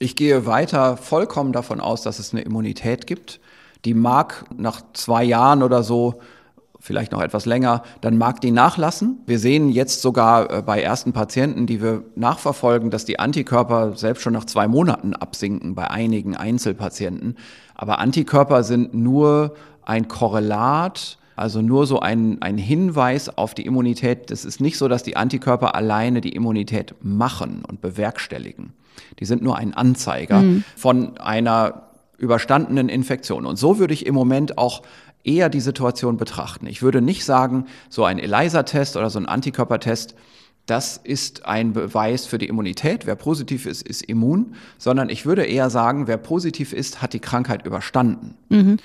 [0.04, 3.39] Ich gehe weiter vollkommen davon aus, dass es eine Immunität gibt.
[3.86, 6.16] Die mag nach zwei Jahren oder so,
[6.78, 9.22] vielleicht noch etwas länger, dann mag die nachlassen.
[9.28, 14.24] Wir sehen jetzt sogar äh, bei ersten Patienten, die wir nachverfolgen, dass die Antikörper selbst
[14.24, 17.38] schon nach zwei Monaten absinken bei einigen Einzelpatienten.
[17.74, 24.32] Aber Antikörper sind nur ein Korrelat, also nur so ein, ein Hinweis auf die Immunität.
[24.32, 28.74] Es ist nicht so, dass die Antikörper alleine die Immunität machen und bewerkstelligen.
[29.19, 30.63] Die sind nur ein Anzeiger mhm.
[30.75, 33.45] von einer überstandenen Infektion.
[33.45, 34.82] Und so würde ich im Moment auch
[35.23, 36.67] eher die Situation betrachten.
[36.67, 40.15] Ich würde nicht sagen, so ein ELISA-Test oder so ein Antikörpertest,
[40.65, 43.06] das ist ein Beweis für die Immunität.
[43.06, 47.19] Wer positiv ist, ist immun, sondern ich würde eher sagen, wer positiv ist, hat die
[47.19, 48.36] Krankheit überstanden.
[48.49, 48.77] Mhm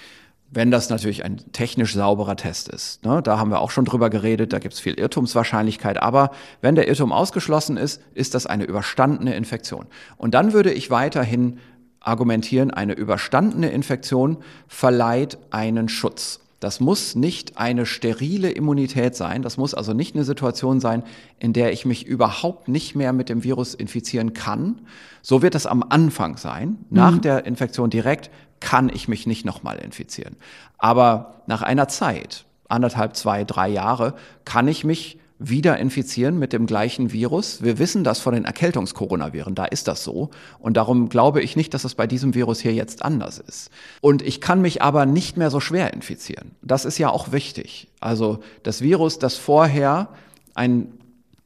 [0.51, 3.05] wenn das natürlich ein technisch sauberer Test ist.
[3.05, 3.23] Ne?
[3.23, 6.31] Da haben wir auch schon drüber geredet, da gibt es viel Irrtumswahrscheinlichkeit, aber
[6.63, 9.87] wenn der Irrtum ausgeschlossen ist, ist das eine überstandene Infektion.
[10.17, 11.59] Und dann würde ich weiterhin
[12.01, 16.41] argumentieren, eine überstandene Infektion verleiht einen Schutz.
[16.61, 19.43] Das muss nicht eine sterile Immunität sein.
[19.43, 21.05] Das muss also nicht eine Situation sein,
[21.39, 24.81] in der ich mich überhaupt nicht mehr mit dem Virus infizieren kann.
[25.23, 26.79] So wird es am Anfang sein.
[26.91, 27.21] Nach mhm.
[27.21, 30.37] der Infektion direkt kann ich mich nicht nochmal infizieren.
[30.79, 36.67] Aber nach einer Zeit, anderthalb, zwei, drei Jahre, kann ich mich wieder infizieren mit dem
[36.67, 37.63] gleichen Virus.
[37.63, 40.31] Wir wissen das von den Erkältungskoronaviren, da ist das so.
[40.59, 43.71] Und darum glaube ich nicht, dass es bei diesem Virus hier jetzt anders ist.
[44.01, 46.53] Und ich kann mich aber nicht mehr so schwer infizieren.
[46.61, 47.89] Das ist ja auch wichtig.
[48.01, 50.09] Also das Virus, das vorher
[50.55, 50.98] ein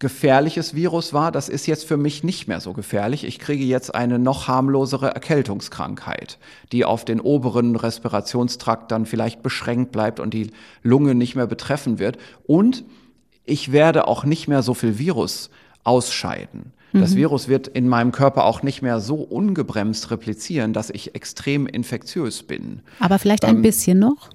[0.03, 3.23] gefährliches Virus war, das ist jetzt für mich nicht mehr so gefährlich.
[3.23, 6.39] Ich kriege jetzt eine noch harmlosere Erkältungskrankheit,
[6.73, 10.51] die auf den oberen Respirationstrakt dann vielleicht beschränkt bleibt und die
[10.83, 12.19] Lunge nicht mehr betreffen wird.
[12.49, 12.83] Und
[13.45, 15.51] ich werde auch nicht mehr so viel Virus
[15.85, 16.73] ausscheiden.
[16.93, 17.19] Das mhm.
[17.19, 22.43] Virus wird in meinem Körper auch nicht mehr so ungebremst replizieren, dass ich extrem infektiös
[22.43, 22.81] bin.
[22.99, 24.31] Aber vielleicht ein ähm, bisschen noch?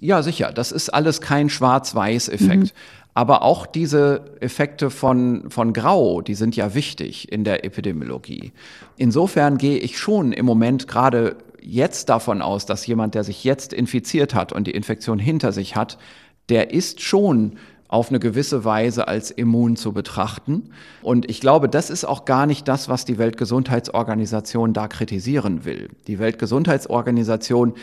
[0.00, 0.52] Ja, sicher.
[0.52, 2.62] Das ist alles kein Schwarz-Weiß-Effekt.
[2.62, 2.70] Mhm.
[3.18, 8.52] Aber auch diese Effekte von, von Grau, die sind ja wichtig in der Epidemiologie.
[8.96, 13.72] Insofern gehe ich schon im Moment gerade jetzt davon aus, dass jemand, der sich jetzt
[13.72, 15.98] infiziert hat und die Infektion hinter sich hat,
[16.48, 20.70] der ist schon auf eine gewisse Weise als immun zu betrachten.
[21.02, 25.88] Und ich glaube, das ist auch gar nicht das, was die Weltgesundheitsorganisation da kritisieren will.
[26.06, 27.74] Die Weltgesundheitsorganisation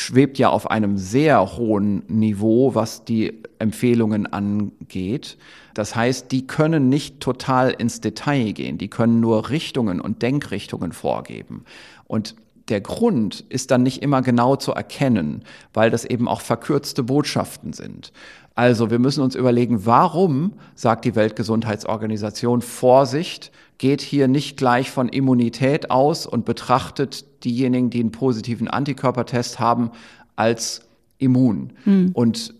[0.00, 5.38] schwebt ja auf einem sehr hohen Niveau, was die Empfehlungen angeht.
[5.74, 10.92] Das heißt, die können nicht total ins Detail gehen, die können nur Richtungen und Denkrichtungen
[10.92, 11.64] vorgeben.
[12.06, 12.36] Und
[12.68, 17.72] der Grund ist dann nicht immer genau zu erkennen, weil das eben auch verkürzte Botschaften
[17.72, 18.12] sind.
[18.54, 25.08] Also wir müssen uns überlegen, warum sagt die Weltgesundheitsorganisation Vorsicht, geht hier nicht gleich von
[25.08, 29.90] Immunität aus und betrachtet diejenigen, die einen positiven Antikörpertest haben,
[30.34, 30.82] als
[31.18, 31.72] immun.
[31.84, 32.10] Mhm.
[32.12, 32.54] Und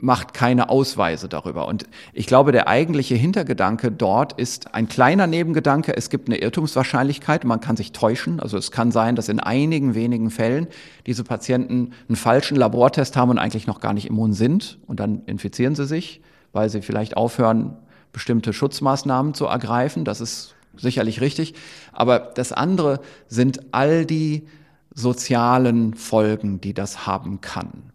[0.00, 1.66] macht keine Ausweise darüber.
[1.66, 5.96] Und ich glaube, der eigentliche Hintergedanke dort ist ein kleiner Nebengedanke.
[5.96, 8.38] Es gibt eine Irrtumswahrscheinlichkeit, man kann sich täuschen.
[8.38, 10.68] Also es kann sein, dass in einigen wenigen Fällen
[11.06, 14.78] diese Patienten einen falschen Labortest haben und eigentlich noch gar nicht immun sind.
[14.86, 16.20] Und dann infizieren sie sich,
[16.52, 17.76] weil sie vielleicht aufhören,
[18.12, 20.04] bestimmte Schutzmaßnahmen zu ergreifen.
[20.04, 21.54] Das ist sicherlich richtig.
[21.92, 24.46] Aber das andere sind all die
[24.94, 27.92] sozialen Folgen, die das haben kann.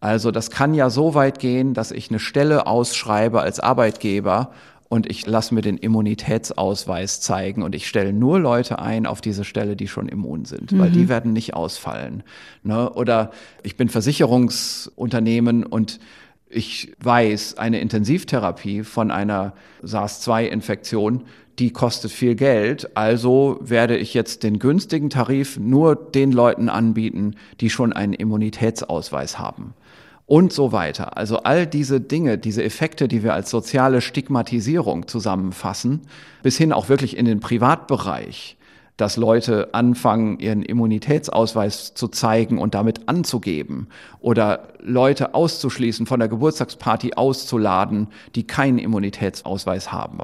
[0.00, 4.50] Also das kann ja so weit gehen, dass ich eine Stelle ausschreibe als Arbeitgeber
[4.88, 9.44] und ich lasse mir den Immunitätsausweis zeigen und ich stelle nur Leute ein auf diese
[9.44, 10.78] Stelle, die schon immun sind, mhm.
[10.80, 12.24] weil die werden nicht ausfallen.
[12.62, 12.90] Ne?
[12.90, 13.30] Oder
[13.62, 16.00] ich bin Versicherungsunternehmen und
[16.50, 21.22] ich weiß, eine Intensivtherapie von einer SARS-2-Infektion,
[21.58, 27.36] die kostet viel Geld, also werde ich jetzt den günstigen Tarif nur den Leuten anbieten,
[27.60, 29.74] die schon einen Immunitätsausweis haben
[30.26, 31.16] und so weiter.
[31.18, 36.02] Also all diese Dinge, diese Effekte, die wir als soziale Stigmatisierung zusammenfassen,
[36.42, 38.56] bis hin auch wirklich in den Privatbereich,
[38.96, 43.88] dass Leute anfangen, ihren Immunitätsausweis zu zeigen und damit anzugeben
[44.20, 50.18] oder Leute auszuschließen, von der Geburtstagsparty auszuladen, die keinen Immunitätsausweis haben.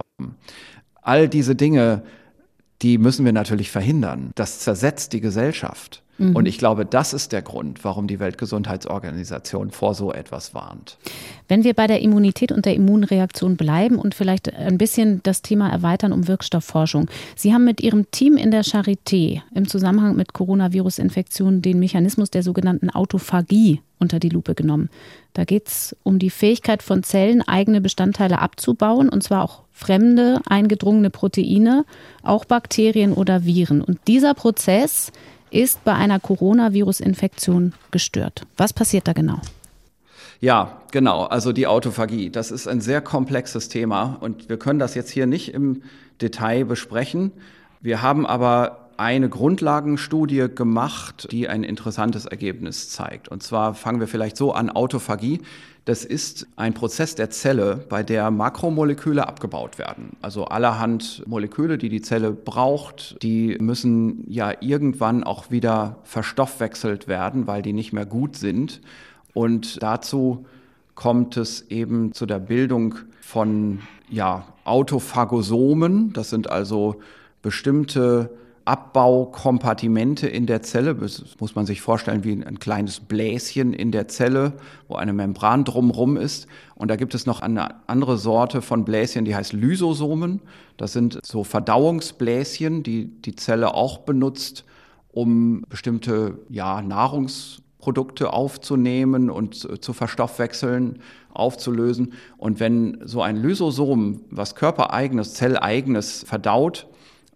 [1.08, 2.02] All diese Dinge,
[2.82, 4.30] die müssen wir natürlich verhindern.
[4.34, 6.02] Das zersetzt die Gesellschaft.
[6.18, 6.36] Mhm.
[6.36, 10.98] Und ich glaube, das ist der Grund, warum die Weltgesundheitsorganisation vor so etwas warnt.
[11.46, 15.70] Wenn wir bei der Immunität und der Immunreaktion bleiben und vielleicht ein bisschen das Thema
[15.70, 17.08] erweitern um Wirkstoffforschung.
[17.36, 22.42] Sie haben mit Ihrem Team in der Charité im Zusammenhang mit Coronavirus-Infektionen den Mechanismus der
[22.42, 24.90] sogenannten Autophagie unter die Lupe genommen.
[25.34, 30.40] Da geht es um die Fähigkeit von Zellen, eigene Bestandteile abzubauen, und zwar auch fremde,
[30.48, 31.84] eingedrungene Proteine,
[32.22, 33.82] auch Bakterien oder Viren.
[33.82, 35.12] Und dieser Prozess
[35.50, 38.46] ist bei einer Coronavirus-Infektion gestört.
[38.56, 39.40] Was passiert da genau?
[40.40, 41.24] Ja, genau.
[41.24, 42.30] Also die Autophagie.
[42.30, 45.82] Das ist ein sehr komplexes Thema und wir können das jetzt hier nicht im
[46.20, 47.32] Detail besprechen.
[47.80, 53.28] Wir haben aber eine Grundlagenstudie gemacht, die ein interessantes Ergebnis zeigt.
[53.28, 55.40] Und zwar fangen wir vielleicht so an, Autophagie.
[55.84, 60.16] Das ist ein Prozess der Zelle, bei der Makromoleküle abgebaut werden.
[60.20, 67.46] Also allerhand Moleküle, die die Zelle braucht, die müssen ja irgendwann auch wieder verstoffwechselt werden,
[67.46, 68.80] weil die nicht mehr gut sind.
[69.32, 70.44] Und dazu
[70.96, 73.78] kommt es eben zu der Bildung von
[74.10, 76.12] ja, Autophagosomen.
[76.12, 76.96] Das sind also
[77.42, 78.30] bestimmte
[78.68, 80.94] Abbaukompartimente in der Zelle.
[80.94, 84.52] Das muss man sich vorstellen wie ein kleines Bläschen in der Zelle,
[84.88, 86.46] wo eine Membran drumherum ist.
[86.74, 90.42] Und da gibt es noch eine andere Sorte von Bläschen, die heißt Lysosomen.
[90.76, 94.66] Das sind so Verdauungsbläschen, die die Zelle auch benutzt,
[95.12, 100.98] um bestimmte ja, Nahrungsprodukte aufzunehmen und zu verstoffwechseln,
[101.32, 102.12] aufzulösen.
[102.36, 106.86] Und wenn so ein Lysosom, was körpereigenes, zelleigenes verdaut,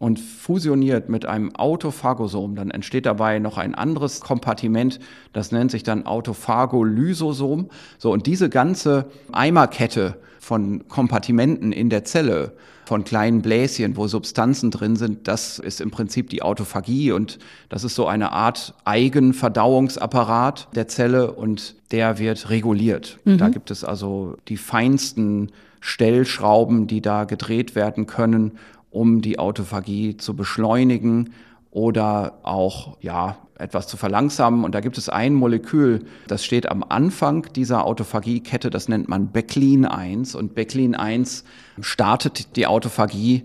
[0.03, 4.99] und fusioniert mit einem Autophagosom, dann entsteht dabei noch ein anderes Kompartiment,
[5.33, 7.71] das nennt sich dann Autophagolysosom.
[7.99, 12.51] So, und diese ganze Eimerkette von Kompartimenten in der Zelle,
[12.85, 17.39] von kleinen Bläschen, wo Substanzen drin sind, das ist im Prinzip die Autophagie und
[17.69, 23.21] das ist so eine Art Eigenverdauungsapparat der Zelle und der wird reguliert.
[23.25, 23.39] Mhm.
[23.39, 28.59] Da gibt es also die feinsten Stellschrauben, die da gedreht werden können,
[28.93, 31.33] um die Autophagie zu beschleunigen
[31.71, 34.65] oder auch ja etwas zu verlangsamen.
[34.65, 39.29] Und da gibt es ein Molekül, das steht am Anfang dieser Autophagiekette, das nennt man
[39.29, 40.35] Becklin 1.
[40.35, 41.45] Und Becklin 1
[41.81, 43.45] startet die Autophagie.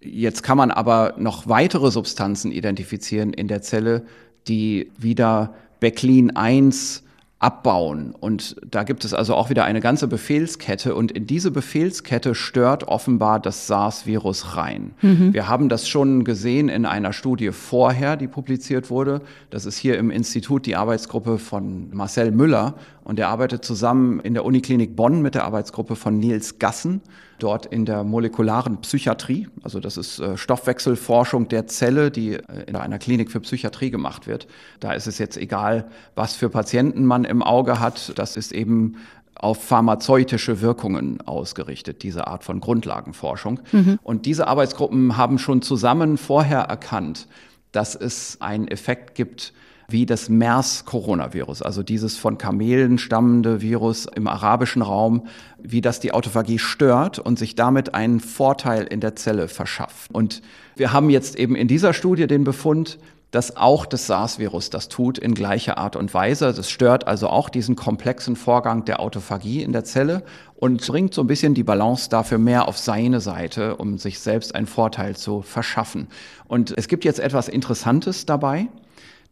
[0.00, 4.04] Jetzt kann man aber noch weitere Substanzen identifizieren in der Zelle,
[4.48, 7.04] die wieder Becklin 1
[7.42, 8.14] abbauen.
[8.18, 12.84] Und da gibt es also auch wieder eine ganze Befehlskette und in diese Befehlskette stört
[12.84, 14.92] offenbar das SARS-Virus rein.
[15.02, 15.34] Mhm.
[15.34, 19.22] Wir haben das schon gesehen in einer Studie vorher, die publiziert wurde.
[19.50, 24.34] Das ist hier im Institut die Arbeitsgruppe von Marcel Müller und er arbeitet zusammen in
[24.34, 27.00] der Uniklinik Bonn mit der Arbeitsgruppe von Nils Gassen,
[27.42, 29.48] dort in der molekularen Psychiatrie.
[29.62, 34.26] Also das ist äh, Stoffwechselforschung der Zelle, die äh, in einer Klinik für Psychiatrie gemacht
[34.26, 34.46] wird.
[34.80, 38.12] Da ist es jetzt egal, was für Patienten man im Auge hat.
[38.18, 38.96] Das ist eben
[39.34, 43.60] auf pharmazeutische Wirkungen ausgerichtet, diese Art von Grundlagenforschung.
[43.72, 43.98] Mhm.
[44.02, 47.26] Und diese Arbeitsgruppen haben schon zusammen vorher erkannt,
[47.72, 49.52] dass es einen Effekt gibt,
[49.92, 55.26] wie das MERS-Coronavirus, also dieses von Kamelen stammende Virus im arabischen Raum,
[55.62, 60.10] wie das die Autophagie stört und sich damit einen Vorteil in der Zelle verschafft.
[60.12, 60.42] Und
[60.76, 62.98] wir haben jetzt eben in dieser Studie den Befund,
[63.32, 66.52] dass auch das SARS-Virus das tut in gleicher Art und Weise.
[66.52, 70.22] Das stört also auch diesen komplexen Vorgang der Autophagie in der Zelle
[70.54, 74.54] und bringt so ein bisschen die Balance dafür mehr auf seine Seite, um sich selbst
[74.54, 76.08] einen Vorteil zu verschaffen.
[76.46, 78.68] Und es gibt jetzt etwas Interessantes dabei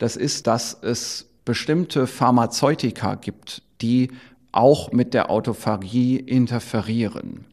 [0.01, 4.11] das ist, dass es bestimmte Pharmazeutika gibt, die
[4.51, 7.45] auch mit der Autophagie interferieren.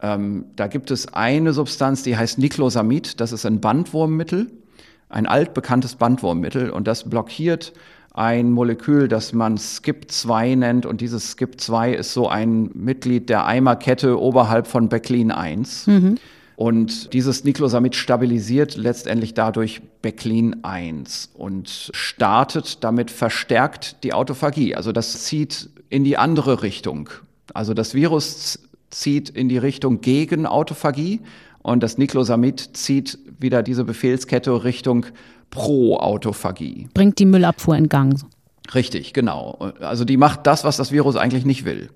[0.00, 4.50] Ähm, da gibt es eine Substanz, die heißt Niclosamid, das ist ein Bandwurmmittel,
[5.08, 7.72] ein altbekanntes Bandwurmmittel und das blockiert
[8.12, 14.20] ein Molekül, das man SKIP2 nennt und dieses SKIP2 ist so ein Mitglied der Eimerkette
[14.20, 15.86] oberhalb von Becklin 1.
[15.86, 16.18] Mhm.
[16.58, 24.74] Und dieses Niclosamid stabilisiert letztendlich dadurch Becklin 1 und startet damit verstärkt die Autophagie.
[24.74, 27.10] Also das zieht in die andere Richtung.
[27.54, 28.58] Also das Virus
[28.90, 31.20] zieht in die Richtung gegen Autophagie
[31.62, 35.06] und das Niclosamid zieht wieder diese Befehlskette Richtung
[35.50, 36.88] Pro-Autophagie.
[36.92, 38.20] Bringt die Müllabfuhr in Gang.
[38.74, 39.70] Richtig, genau.
[39.78, 41.90] Also die macht das, was das Virus eigentlich nicht will.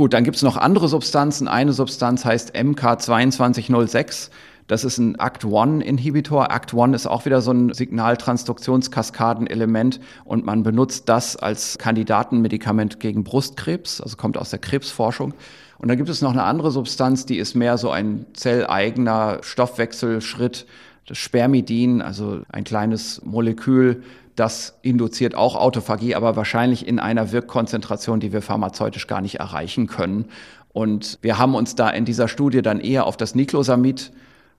[0.00, 1.46] Gut, dann gibt es noch andere Substanzen.
[1.46, 4.30] Eine Substanz heißt MK2206.
[4.66, 6.50] Das ist ein ACT-1-Inhibitor.
[6.50, 14.00] ACT-1 ist auch wieder so ein Signaltransduktionskaskadenelement und man benutzt das als Kandidatenmedikament gegen Brustkrebs,
[14.00, 15.34] also kommt aus der Krebsforschung.
[15.76, 20.64] Und dann gibt es noch eine andere Substanz, die ist mehr so ein zelleigener Stoffwechselschritt,
[21.08, 24.02] das Spermidin, also ein kleines Molekül,
[24.40, 29.86] das induziert auch Autophagie, aber wahrscheinlich in einer Wirkkonzentration, die wir pharmazeutisch gar nicht erreichen
[29.86, 30.24] können.
[30.72, 34.12] Und wir haben uns da in dieser Studie dann eher auf das Niclosamid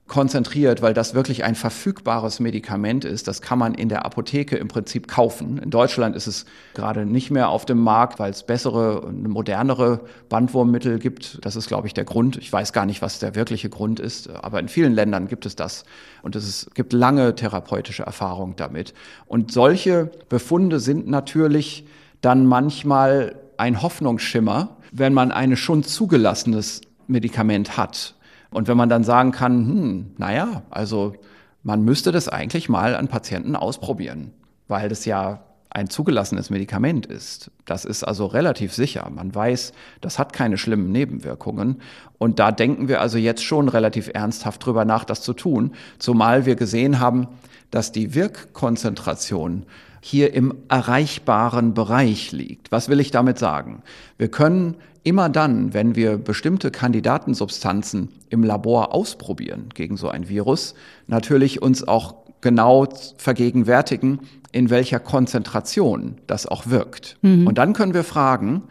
[0.08, 3.28] konzentriert, weil das wirklich ein verfügbares Medikament ist.
[3.28, 5.58] Das kann man in der Apotheke im Prinzip kaufen.
[5.58, 6.44] In Deutschland ist es
[6.74, 11.38] gerade nicht mehr auf dem Markt, weil es bessere und modernere Bandwurmmittel gibt.
[11.46, 12.36] Das ist, glaube ich, der Grund.
[12.36, 15.56] Ich weiß gar nicht, was der wirkliche Grund ist, aber in vielen Ländern gibt es
[15.56, 15.84] das.
[16.20, 18.92] Und es ist, gibt lange therapeutische Erfahrung damit.
[19.26, 21.86] Und solche Befunde sind natürlich
[22.20, 28.14] dann manchmal ein Hoffnungsschimmer, wenn man ein schon zugelassenes Medikament hat.
[28.52, 31.14] Und wenn man dann sagen kann, hm, naja, also
[31.62, 34.32] man müsste das eigentlich mal an Patienten ausprobieren,
[34.68, 35.42] weil das ja
[35.74, 37.50] ein zugelassenes Medikament ist.
[37.64, 39.08] Das ist also relativ sicher.
[39.10, 39.72] Man weiß,
[40.02, 41.80] das hat keine schlimmen Nebenwirkungen.
[42.18, 45.72] Und da denken wir also jetzt schon relativ ernsthaft drüber nach, das zu tun.
[45.98, 47.26] Zumal wir gesehen haben,
[47.70, 49.64] dass die Wirkkonzentration
[50.02, 52.70] hier im erreichbaren Bereich liegt.
[52.70, 53.82] Was will ich damit sagen?
[54.18, 60.74] Wir können immer dann, wenn wir bestimmte Kandidatensubstanzen im Labor ausprobieren gegen so ein Virus,
[61.06, 64.20] natürlich uns auch genau vergegenwärtigen,
[64.52, 67.16] in welcher Konzentration das auch wirkt.
[67.22, 67.46] Mhm.
[67.46, 68.64] Und dann können wir fragen,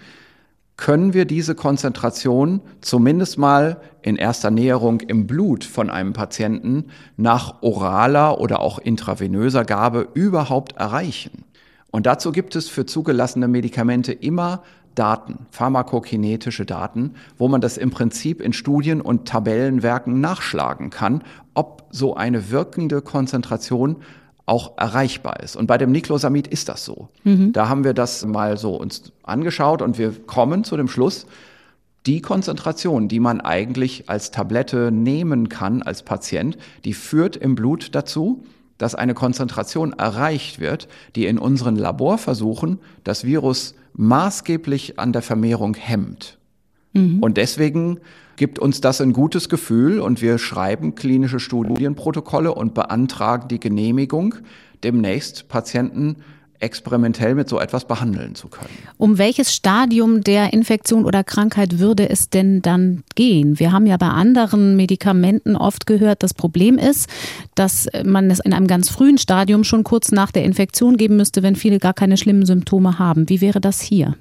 [0.78, 6.86] können wir diese Konzentration zumindest mal in erster Näherung im Blut von einem Patienten
[7.18, 11.46] nach oraler oder auch intravenöser Gabe überhaupt erreichen?
[11.92, 14.64] Und dazu gibt es für zugelassene Medikamente immer
[14.96, 21.24] Daten, pharmakokinetische Daten, wo man das im Prinzip in Studien und Tabellenwerken nachschlagen kann,
[21.54, 23.98] ob so eine wirkende Konzentration
[24.46, 25.56] auch erreichbar ist.
[25.56, 27.08] Und bei dem Niclosamid ist das so.
[27.24, 27.54] Mhm.
[27.54, 31.26] Da haben wir das mal so uns angeschaut und wir kommen zu dem Schluss,
[32.06, 37.94] die Konzentration, die man eigentlich als Tablette nehmen kann als Patient, die führt im Blut
[37.94, 38.44] dazu,
[38.80, 45.76] dass eine Konzentration erreicht wird, die in unseren Laborversuchen das Virus maßgeblich an der Vermehrung
[45.76, 46.38] hemmt.
[46.94, 47.20] Mhm.
[47.22, 48.00] Und deswegen
[48.36, 54.36] gibt uns das ein gutes Gefühl und wir schreiben klinische Studienprotokolle und beantragen die Genehmigung,
[54.84, 56.18] demnächst Patienten
[56.62, 58.70] experimentell mit so etwas behandeln zu können.
[58.98, 63.60] Um welches Stadium der Infektion oder Krankheit würde es denn dann gehen?
[63.60, 67.10] Wir haben ja bei anderen Medikamenten oft gehört, das Problem ist,
[67.56, 71.44] dass man es in einem ganz frühen Stadium schon kurz nach der Infektion geben müsste,
[71.44, 73.30] wenn viele gar keine schlimmen Symptome haben.
[73.30, 74.16] Wie wäre das hier?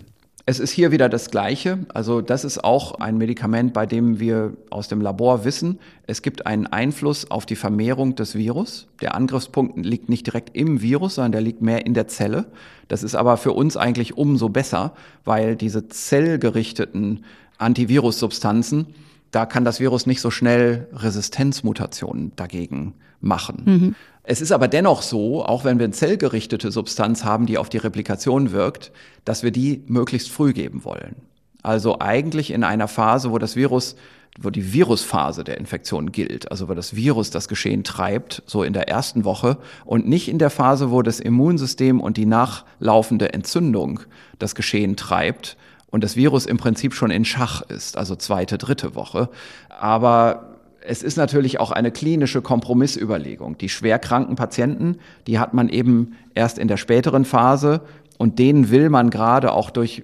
[0.50, 1.78] Es ist hier wieder das Gleiche.
[1.94, 5.78] Also das ist auch ein Medikament, bei dem wir aus dem Labor wissen,
[6.08, 8.88] es gibt einen Einfluss auf die Vermehrung des Virus.
[9.00, 12.46] Der Angriffspunkt liegt nicht direkt im Virus, sondern der liegt mehr in der Zelle.
[12.88, 14.92] Das ist aber für uns eigentlich umso besser,
[15.24, 17.24] weil diese zellgerichteten
[17.58, 18.86] Antivirussubstanzen,
[19.30, 23.62] da kann das Virus nicht so schnell Resistenzmutationen dagegen machen.
[23.64, 23.94] Mhm.
[24.22, 27.78] Es ist aber dennoch so, auch wenn wir eine zellgerichtete Substanz haben, die auf die
[27.78, 28.92] Replikation wirkt,
[29.24, 31.16] dass wir die möglichst früh geben wollen.
[31.62, 33.96] Also eigentlich in einer Phase, wo das Virus,
[34.38, 38.72] wo die Virusphase der Infektion gilt, also wo das Virus das Geschehen treibt, so in
[38.72, 44.00] der ersten Woche und nicht in der Phase, wo das Immunsystem und die nachlaufende Entzündung
[44.38, 45.56] das Geschehen treibt
[45.90, 49.28] und das Virus im Prinzip schon in Schach ist, also zweite, dritte Woche.
[49.68, 50.49] Aber
[50.82, 53.58] es ist natürlich auch eine klinische Kompromissüberlegung.
[53.58, 57.82] Die schwerkranken Patienten, die hat man eben erst in der späteren Phase
[58.18, 60.02] und denen will man gerade auch durch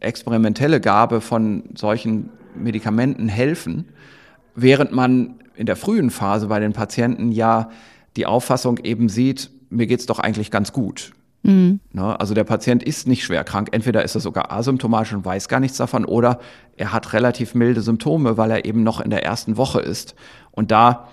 [0.00, 3.88] experimentelle Gabe von solchen Medikamenten helfen,
[4.54, 7.70] während man in der frühen Phase bei den Patienten ja
[8.16, 11.12] die Auffassung eben sieht, mir geht's doch eigentlich ganz gut.
[11.42, 11.80] Mhm.
[11.92, 13.68] Ne, also der Patient ist nicht schwer krank.
[13.72, 16.38] Entweder ist er sogar asymptomatisch und weiß gar nichts davon oder
[16.76, 20.14] er hat relativ milde Symptome, weil er eben noch in der ersten Woche ist.
[20.52, 21.08] Und da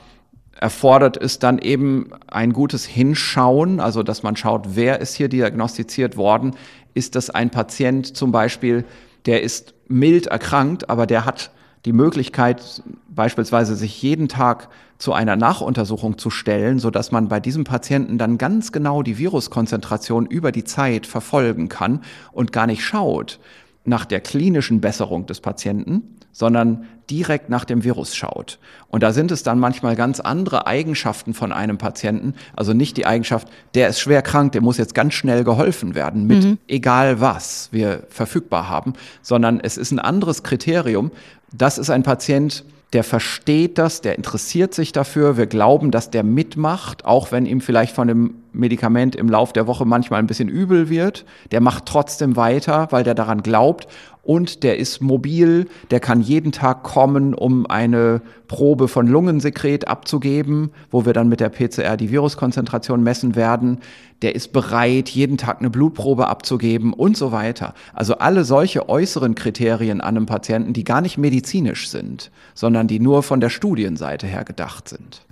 [0.60, 6.18] erfordert es dann eben ein gutes Hinschauen, also dass man schaut, wer ist hier diagnostiziert
[6.18, 6.56] worden.
[6.94, 8.86] Ist das ein Patient zum Beispiel,
[9.26, 11.52] der ist mild erkrankt, aber der hat
[11.86, 17.40] die Möglichkeit, beispielsweise sich jeden Tag zu einer Nachuntersuchung zu stellen, so dass man bei
[17.40, 22.02] diesem Patienten dann ganz genau die Viruskonzentration über die Zeit verfolgen kann
[22.32, 23.40] und gar nicht schaut
[23.86, 28.60] nach der klinischen Besserung des Patienten, sondern direkt nach dem Virus schaut.
[28.88, 32.36] Und da sind es dann manchmal ganz andere Eigenschaften von einem Patienten.
[32.56, 36.28] Also nicht die Eigenschaft, der ist schwer krank, der muss jetzt ganz schnell geholfen werden
[36.28, 36.58] mit mhm.
[36.68, 41.12] egal was wir verfügbar haben, sondern es ist ein anderes Kriterium.
[41.52, 45.38] Das ist ein Patient, der versteht das, der interessiert sich dafür.
[45.38, 49.68] Wir glauben, dass der mitmacht, auch wenn ihm vielleicht von dem Medikament im Lauf der
[49.68, 51.26] Woche manchmal ein bisschen übel wird.
[51.52, 53.88] Der macht trotzdem weiter, weil der daran glaubt
[54.30, 60.70] und der ist mobil, der kann jeden Tag kommen, um eine Probe von Lungensekret abzugeben,
[60.92, 63.80] wo wir dann mit der PCR die Viruskonzentration messen werden.
[64.22, 67.74] Der ist bereit, jeden Tag eine Blutprobe abzugeben und so weiter.
[67.94, 73.00] Also alle solche äußeren Kriterien an einem Patienten, die gar nicht medizinisch sind, sondern die
[73.00, 75.26] nur von der Studienseite her gedacht sind.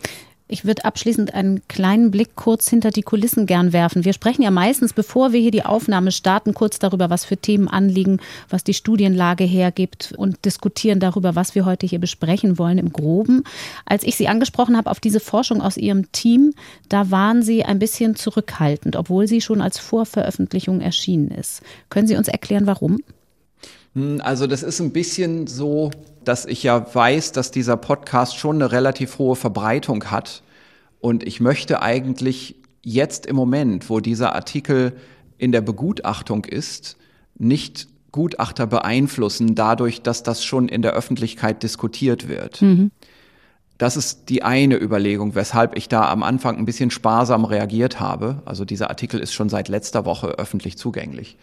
[0.49, 4.05] Ich würde abschließend einen kleinen Blick kurz hinter die Kulissen gern werfen.
[4.05, 7.67] Wir sprechen ja meistens, bevor wir hier die Aufnahme starten, kurz darüber, was für Themen
[7.67, 8.19] anliegen,
[8.49, 13.43] was die Studienlage hergibt und diskutieren darüber, was wir heute hier besprechen wollen im Groben.
[13.85, 16.53] Als ich Sie angesprochen habe auf diese Forschung aus Ihrem Team,
[16.87, 21.61] da waren Sie ein bisschen zurückhaltend, obwohl sie schon als Vorveröffentlichung erschienen ist.
[21.89, 22.99] Können Sie uns erklären, warum?
[23.97, 25.89] Hm, also das ist ein bisschen so,
[26.23, 30.43] dass ich ja weiß, dass dieser Podcast schon eine relativ hohe Verbreitung hat.
[30.99, 34.93] Und ich möchte eigentlich jetzt im Moment, wo dieser Artikel
[35.39, 36.95] in der Begutachtung ist,
[37.39, 42.61] nicht Gutachter beeinflussen dadurch, dass das schon in der Öffentlichkeit diskutiert wird.
[42.61, 42.91] Mhm.
[43.79, 48.41] Das ist die eine Überlegung, weshalb ich da am Anfang ein bisschen sparsam reagiert habe.
[48.45, 51.37] Also dieser Artikel ist schon seit letzter Woche öffentlich zugänglich.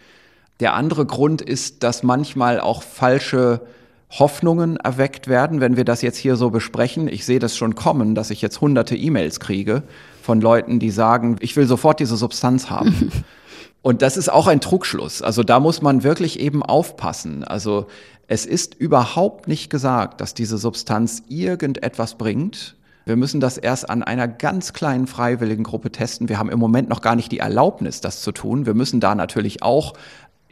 [0.59, 3.61] Der andere Grund ist, dass manchmal auch falsche
[4.09, 7.07] Hoffnungen erweckt werden, wenn wir das jetzt hier so besprechen.
[7.07, 9.83] Ich sehe das schon kommen, dass ich jetzt hunderte E-Mails kriege
[10.21, 13.11] von Leuten, die sagen, ich will sofort diese Substanz haben.
[13.81, 15.21] Und das ist auch ein Trugschluss.
[15.21, 17.43] Also da muss man wirklich eben aufpassen.
[17.43, 17.85] Also
[18.27, 22.75] es ist überhaupt nicht gesagt, dass diese Substanz irgendetwas bringt.
[23.05, 26.27] Wir müssen das erst an einer ganz kleinen freiwilligen Gruppe testen.
[26.27, 28.65] Wir haben im Moment noch gar nicht die Erlaubnis, das zu tun.
[28.65, 29.93] Wir müssen da natürlich auch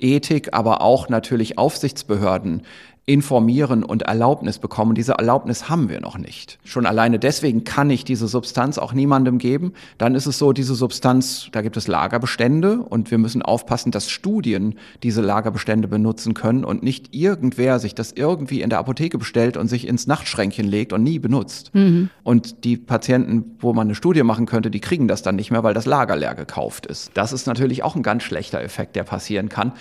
[0.03, 2.63] Ethik, aber auch natürlich Aufsichtsbehörden
[3.05, 4.95] informieren und Erlaubnis bekommen.
[4.95, 6.57] Diese Erlaubnis haben wir noch nicht.
[6.63, 9.73] Schon alleine deswegen kann ich diese Substanz auch niemandem geben.
[9.97, 14.09] Dann ist es so, diese Substanz, da gibt es Lagerbestände und wir müssen aufpassen, dass
[14.09, 19.57] Studien diese Lagerbestände benutzen können und nicht irgendwer sich das irgendwie in der Apotheke bestellt
[19.57, 21.71] und sich ins Nachtschränkchen legt und nie benutzt.
[21.75, 22.09] Mhm.
[22.23, 25.63] Und die Patienten, wo man eine Studie machen könnte, die kriegen das dann nicht mehr,
[25.63, 27.11] weil das Lager leer gekauft ist.
[27.15, 29.73] Das ist natürlich auch ein ganz schlechter Effekt, der passieren kann.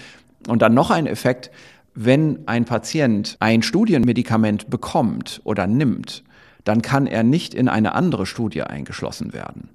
[0.49, 1.53] Und dann noch ein Effekt,
[1.95, 6.25] wenn ein Patient ein Studienmedikament bekommt oder nimmt,
[6.65, 9.69] dann kann er nicht in eine andere Studie eingeschlossen werden.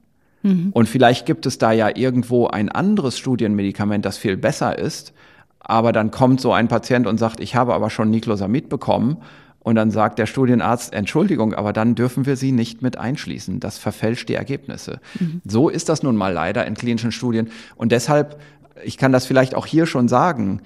[0.43, 0.69] Mhm.
[0.73, 5.13] Und vielleicht gibt es da ja irgendwo ein anderes Studienmedikament, das viel besser ist,
[5.59, 9.17] aber dann kommt so ein Patient und sagt, ich habe aber schon Niclosamid bekommen
[9.59, 13.59] und dann sagt der Studienarzt, Entschuldigung, aber dann dürfen wir Sie nicht mit einschließen.
[13.59, 15.01] Das verfälscht die Ergebnisse.
[15.19, 15.41] Mhm.
[15.43, 17.49] So ist das nun mal leider in klinischen Studien.
[17.75, 18.39] Und deshalb,
[18.85, 20.61] ich kann das vielleicht auch hier schon sagen,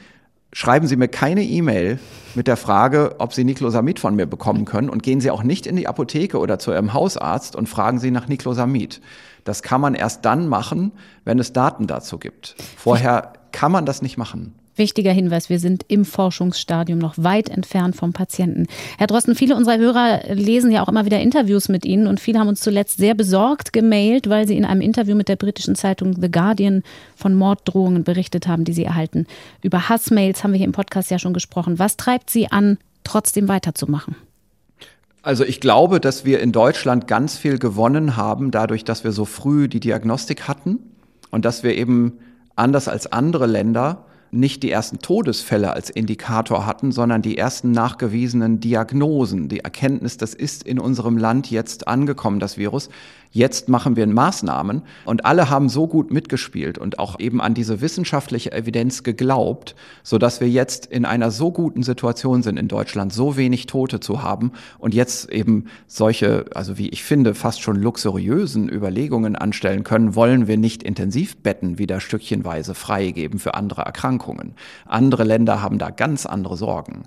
[0.53, 1.99] schreiben Sie mir keine E-Mail
[2.35, 5.65] mit der Frage, ob Sie Niclosamid von mir bekommen können und gehen Sie auch nicht
[5.65, 9.01] in die Apotheke oder zu Ihrem Hausarzt und fragen Sie nach Niclosamid.
[9.43, 10.91] Das kann man erst dann machen,
[11.25, 12.55] wenn es Daten dazu gibt.
[12.77, 14.53] Vorher kann man das nicht machen.
[14.75, 18.67] Wichtiger Hinweis, wir sind im Forschungsstadium noch weit entfernt vom Patienten.
[18.97, 22.39] Herr Drosten, viele unserer Hörer lesen ja auch immer wieder Interviews mit Ihnen und viele
[22.39, 26.15] haben uns zuletzt sehr besorgt gemailt, weil Sie in einem Interview mit der britischen Zeitung
[26.21, 26.83] The Guardian
[27.15, 29.27] von Morddrohungen berichtet haben, die Sie erhalten.
[29.61, 31.77] Über Hassmails haben wir hier im Podcast ja schon gesprochen.
[31.77, 34.15] Was treibt Sie an, trotzdem weiterzumachen?
[35.21, 39.25] Also ich glaube, dass wir in Deutschland ganz viel gewonnen haben, dadurch, dass wir so
[39.25, 40.79] früh die Diagnostik hatten
[41.29, 42.13] und dass wir eben
[42.55, 48.59] anders als andere Länder nicht die ersten Todesfälle als Indikator hatten, sondern die ersten nachgewiesenen
[48.59, 49.49] Diagnosen.
[49.49, 52.89] Die Erkenntnis, das ist in unserem Land jetzt angekommen, das Virus.
[53.33, 57.79] Jetzt machen wir Maßnahmen und alle haben so gut mitgespielt und auch eben an diese
[57.79, 59.73] wissenschaftliche Evidenz geglaubt,
[60.03, 64.01] so dass wir jetzt in einer so guten Situation sind in Deutschland, so wenig Tote
[64.01, 69.85] zu haben und jetzt eben solche, also wie ich finde, fast schon luxuriösen Überlegungen anstellen
[69.85, 74.55] können, wollen wir nicht Intensivbetten wieder stückchenweise freigeben für andere Erkrankungen.
[74.85, 77.03] Andere Länder haben da ganz andere Sorgen.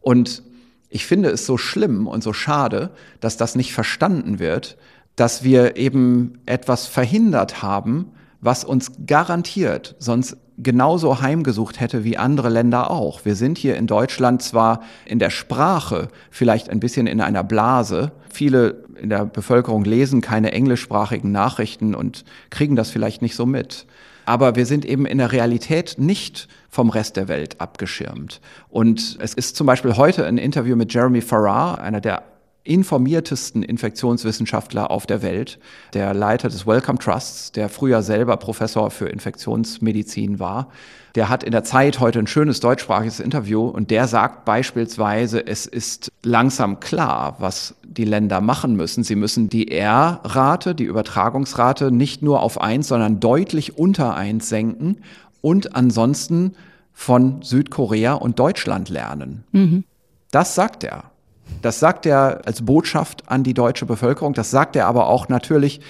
[0.00, 0.42] Und
[0.90, 2.90] ich finde es so schlimm und so schade,
[3.20, 4.76] dass das nicht verstanden wird,
[5.16, 12.48] dass wir eben etwas verhindert haben, was uns garantiert sonst genauso heimgesucht hätte wie andere
[12.48, 13.24] Länder auch.
[13.24, 18.12] Wir sind hier in Deutschland zwar in der Sprache vielleicht ein bisschen in einer Blase.
[18.30, 23.86] Viele in der Bevölkerung lesen keine englischsprachigen Nachrichten und kriegen das vielleicht nicht so mit.
[24.24, 28.40] Aber wir sind eben in der Realität nicht vom Rest der Welt abgeschirmt.
[28.68, 32.22] Und es ist zum Beispiel heute ein Interview mit Jeremy Farrar, einer der
[32.64, 35.58] informiertesten Infektionswissenschaftler auf der Welt,
[35.94, 40.68] der Leiter des Wellcome Trusts, der früher selber Professor für Infektionsmedizin war.
[41.14, 45.66] Der hat in der Zeit heute ein schönes deutschsprachiges Interview und der sagt beispielsweise, es
[45.66, 49.04] ist langsam klar, was die Länder machen müssen.
[49.04, 54.98] Sie müssen die R-Rate, die Übertragungsrate nicht nur auf eins, sondern deutlich unter eins senken
[55.40, 56.54] und ansonsten
[56.92, 59.44] von Südkorea und Deutschland lernen.
[59.52, 59.84] Mhm.
[60.30, 61.11] Das sagt er.
[61.60, 64.34] Das sagt er als Botschaft an die deutsche Bevölkerung.
[64.34, 65.80] Das sagt er aber auch natürlich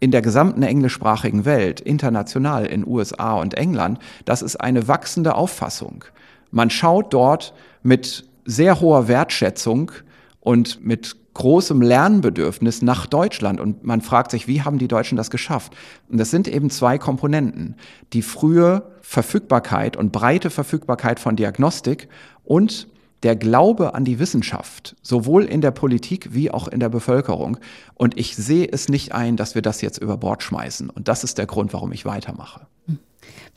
[0.00, 3.98] in der gesamten englischsprachigen Welt, international in USA und England.
[4.24, 6.04] Das ist eine wachsende Auffassung.
[6.50, 9.92] Man schaut dort mit sehr hoher Wertschätzung
[10.40, 15.30] und mit großem Lernbedürfnis nach Deutschland und man fragt sich, wie haben die Deutschen das
[15.30, 15.76] geschafft?
[16.08, 17.76] Und das sind eben zwei Komponenten.
[18.12, 22.08] Die frühe Verfügbarkeit und breite Verfügbarkeit von Diagnostik
[22.42, 22.88] und
[23.22, 27.58] der Glaube an die Wissenschaft, sowohl in der Politik wie auch in der Bevölkerung.
[27.94, 30.90] Und ich sehe es nicht ein, dass wir das jetzt über Bord schmeißen.
[30.90, 32.66] Und das ist der Grund, warum ich weitermache.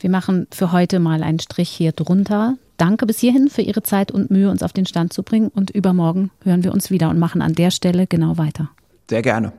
[0.00, 2.56] Wir machen für heute mal einen Strich hier drunter.
[2.76, 5.48] Danke bis hierhin für Ihre Zeit und Mühe, uns auf den Stand zu bringen.
[5.48, 8.70] Und übermorgen hören wir uns wieder und machen an der Stelle genau weiter.
[9.08, 9.52] Sehr gerne.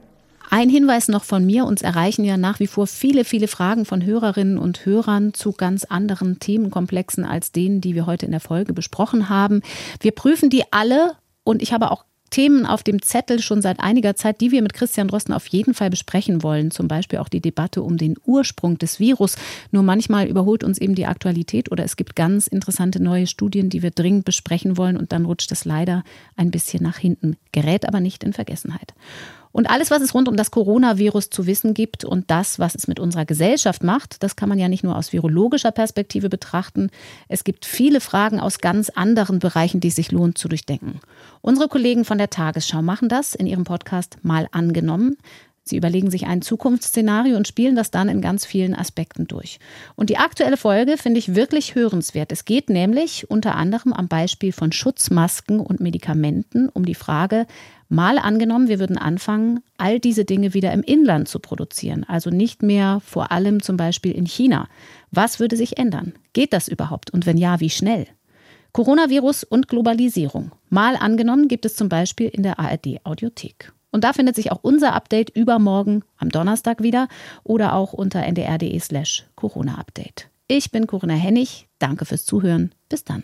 [0.50, 4.06] Ein Hinweis noch von mir, uns erreichen ja nach wie vor viele, viele Fragen von
[4.06, 8.74] Hörerinnen und Hörern zu ganz anderen Themenkomplexen als denen, die wir heute in der Folge
[8.74, 9.62] besprochen haben.
[10.00, 14.16] Wir prüfen die alle und ich habe auch Themen auf dem Zettel schon seit einiger
[14.16, 16.72] Zeit, die wir mit Christian Drosten auf jeden Fall besprechen wollen.
[16.72, 19.38] Zum Beispiel auch die Debatte um den Ursprung des Virus.
[19.72, 23.84] Nur manchmal überholt uns eben die Aktualität oder es gibt ganz interessante neue Studien, die
[23.84, 26.04] wir dringend besprechen wollen und dann rutscht es leider
[26.36, 28.94] ein bisschen nach hinten, gerät aber nicht in Vergessenheit.
[29.56, 32.90] Und alles, was es rund um das Coronavirus zu wissen gibt und das, was es
[32.90, 36.90] mit unserer Gesellschaft macht, das kann man ja nicht nur aus virologischer Perspektive betrachten.
[37.30, 41.00] Es gibt viele Fragen aus ganz anderen Bereichen, die es sich lohnt zu durchdenken.
[41.40, 45.16] Unsere Kollegen von der Tagesschau machen das in ihrem Podcast mal angenommen.
[45.64, 49.60] Sie überlegen sich ein Zukunftsszenario und spielen das dann in ganz vielen Aspekten durch.
[49.96, 52.32] Und die aktuelle Folge finde ich wirklich hörenswert.
[52.32, 57.48] Es geht nämlich unter anderem am Beispiel von Schutzmasken und Medikamenten um die Frage,
[57.90, 62.64] mal angenommen, wir würden anfangen, all diese Dinge wieder im Inland zu produzieren, also nicht
[62.64, 64.68] mehr vor allem zum Beispiel in China.
[65.12, 66.14] Was würde sich ändern?
[66.34, 67.12] Geht das überhaupt?
[67.12, 68.08] Und wenn ja, wie schnell?
[68.72, 70.52] Coronavirus und Globalisierung.
[70.70, 73.72] Mal angenommen gibt es zum Beispiel in der ARD Audiothek.
[73.92, 77.08] Und da findet sich auch unser Update übermorgen am Donnerstag wieder
[77.46, 80.28] oder auch unter ndr.de slash Corona-Update.
[80.48, 81.70] Ich bin Corinna Hennig.
[81.80, 82.76] Danke fürs Zuhören.
[82.90, 83.24] Bis dann.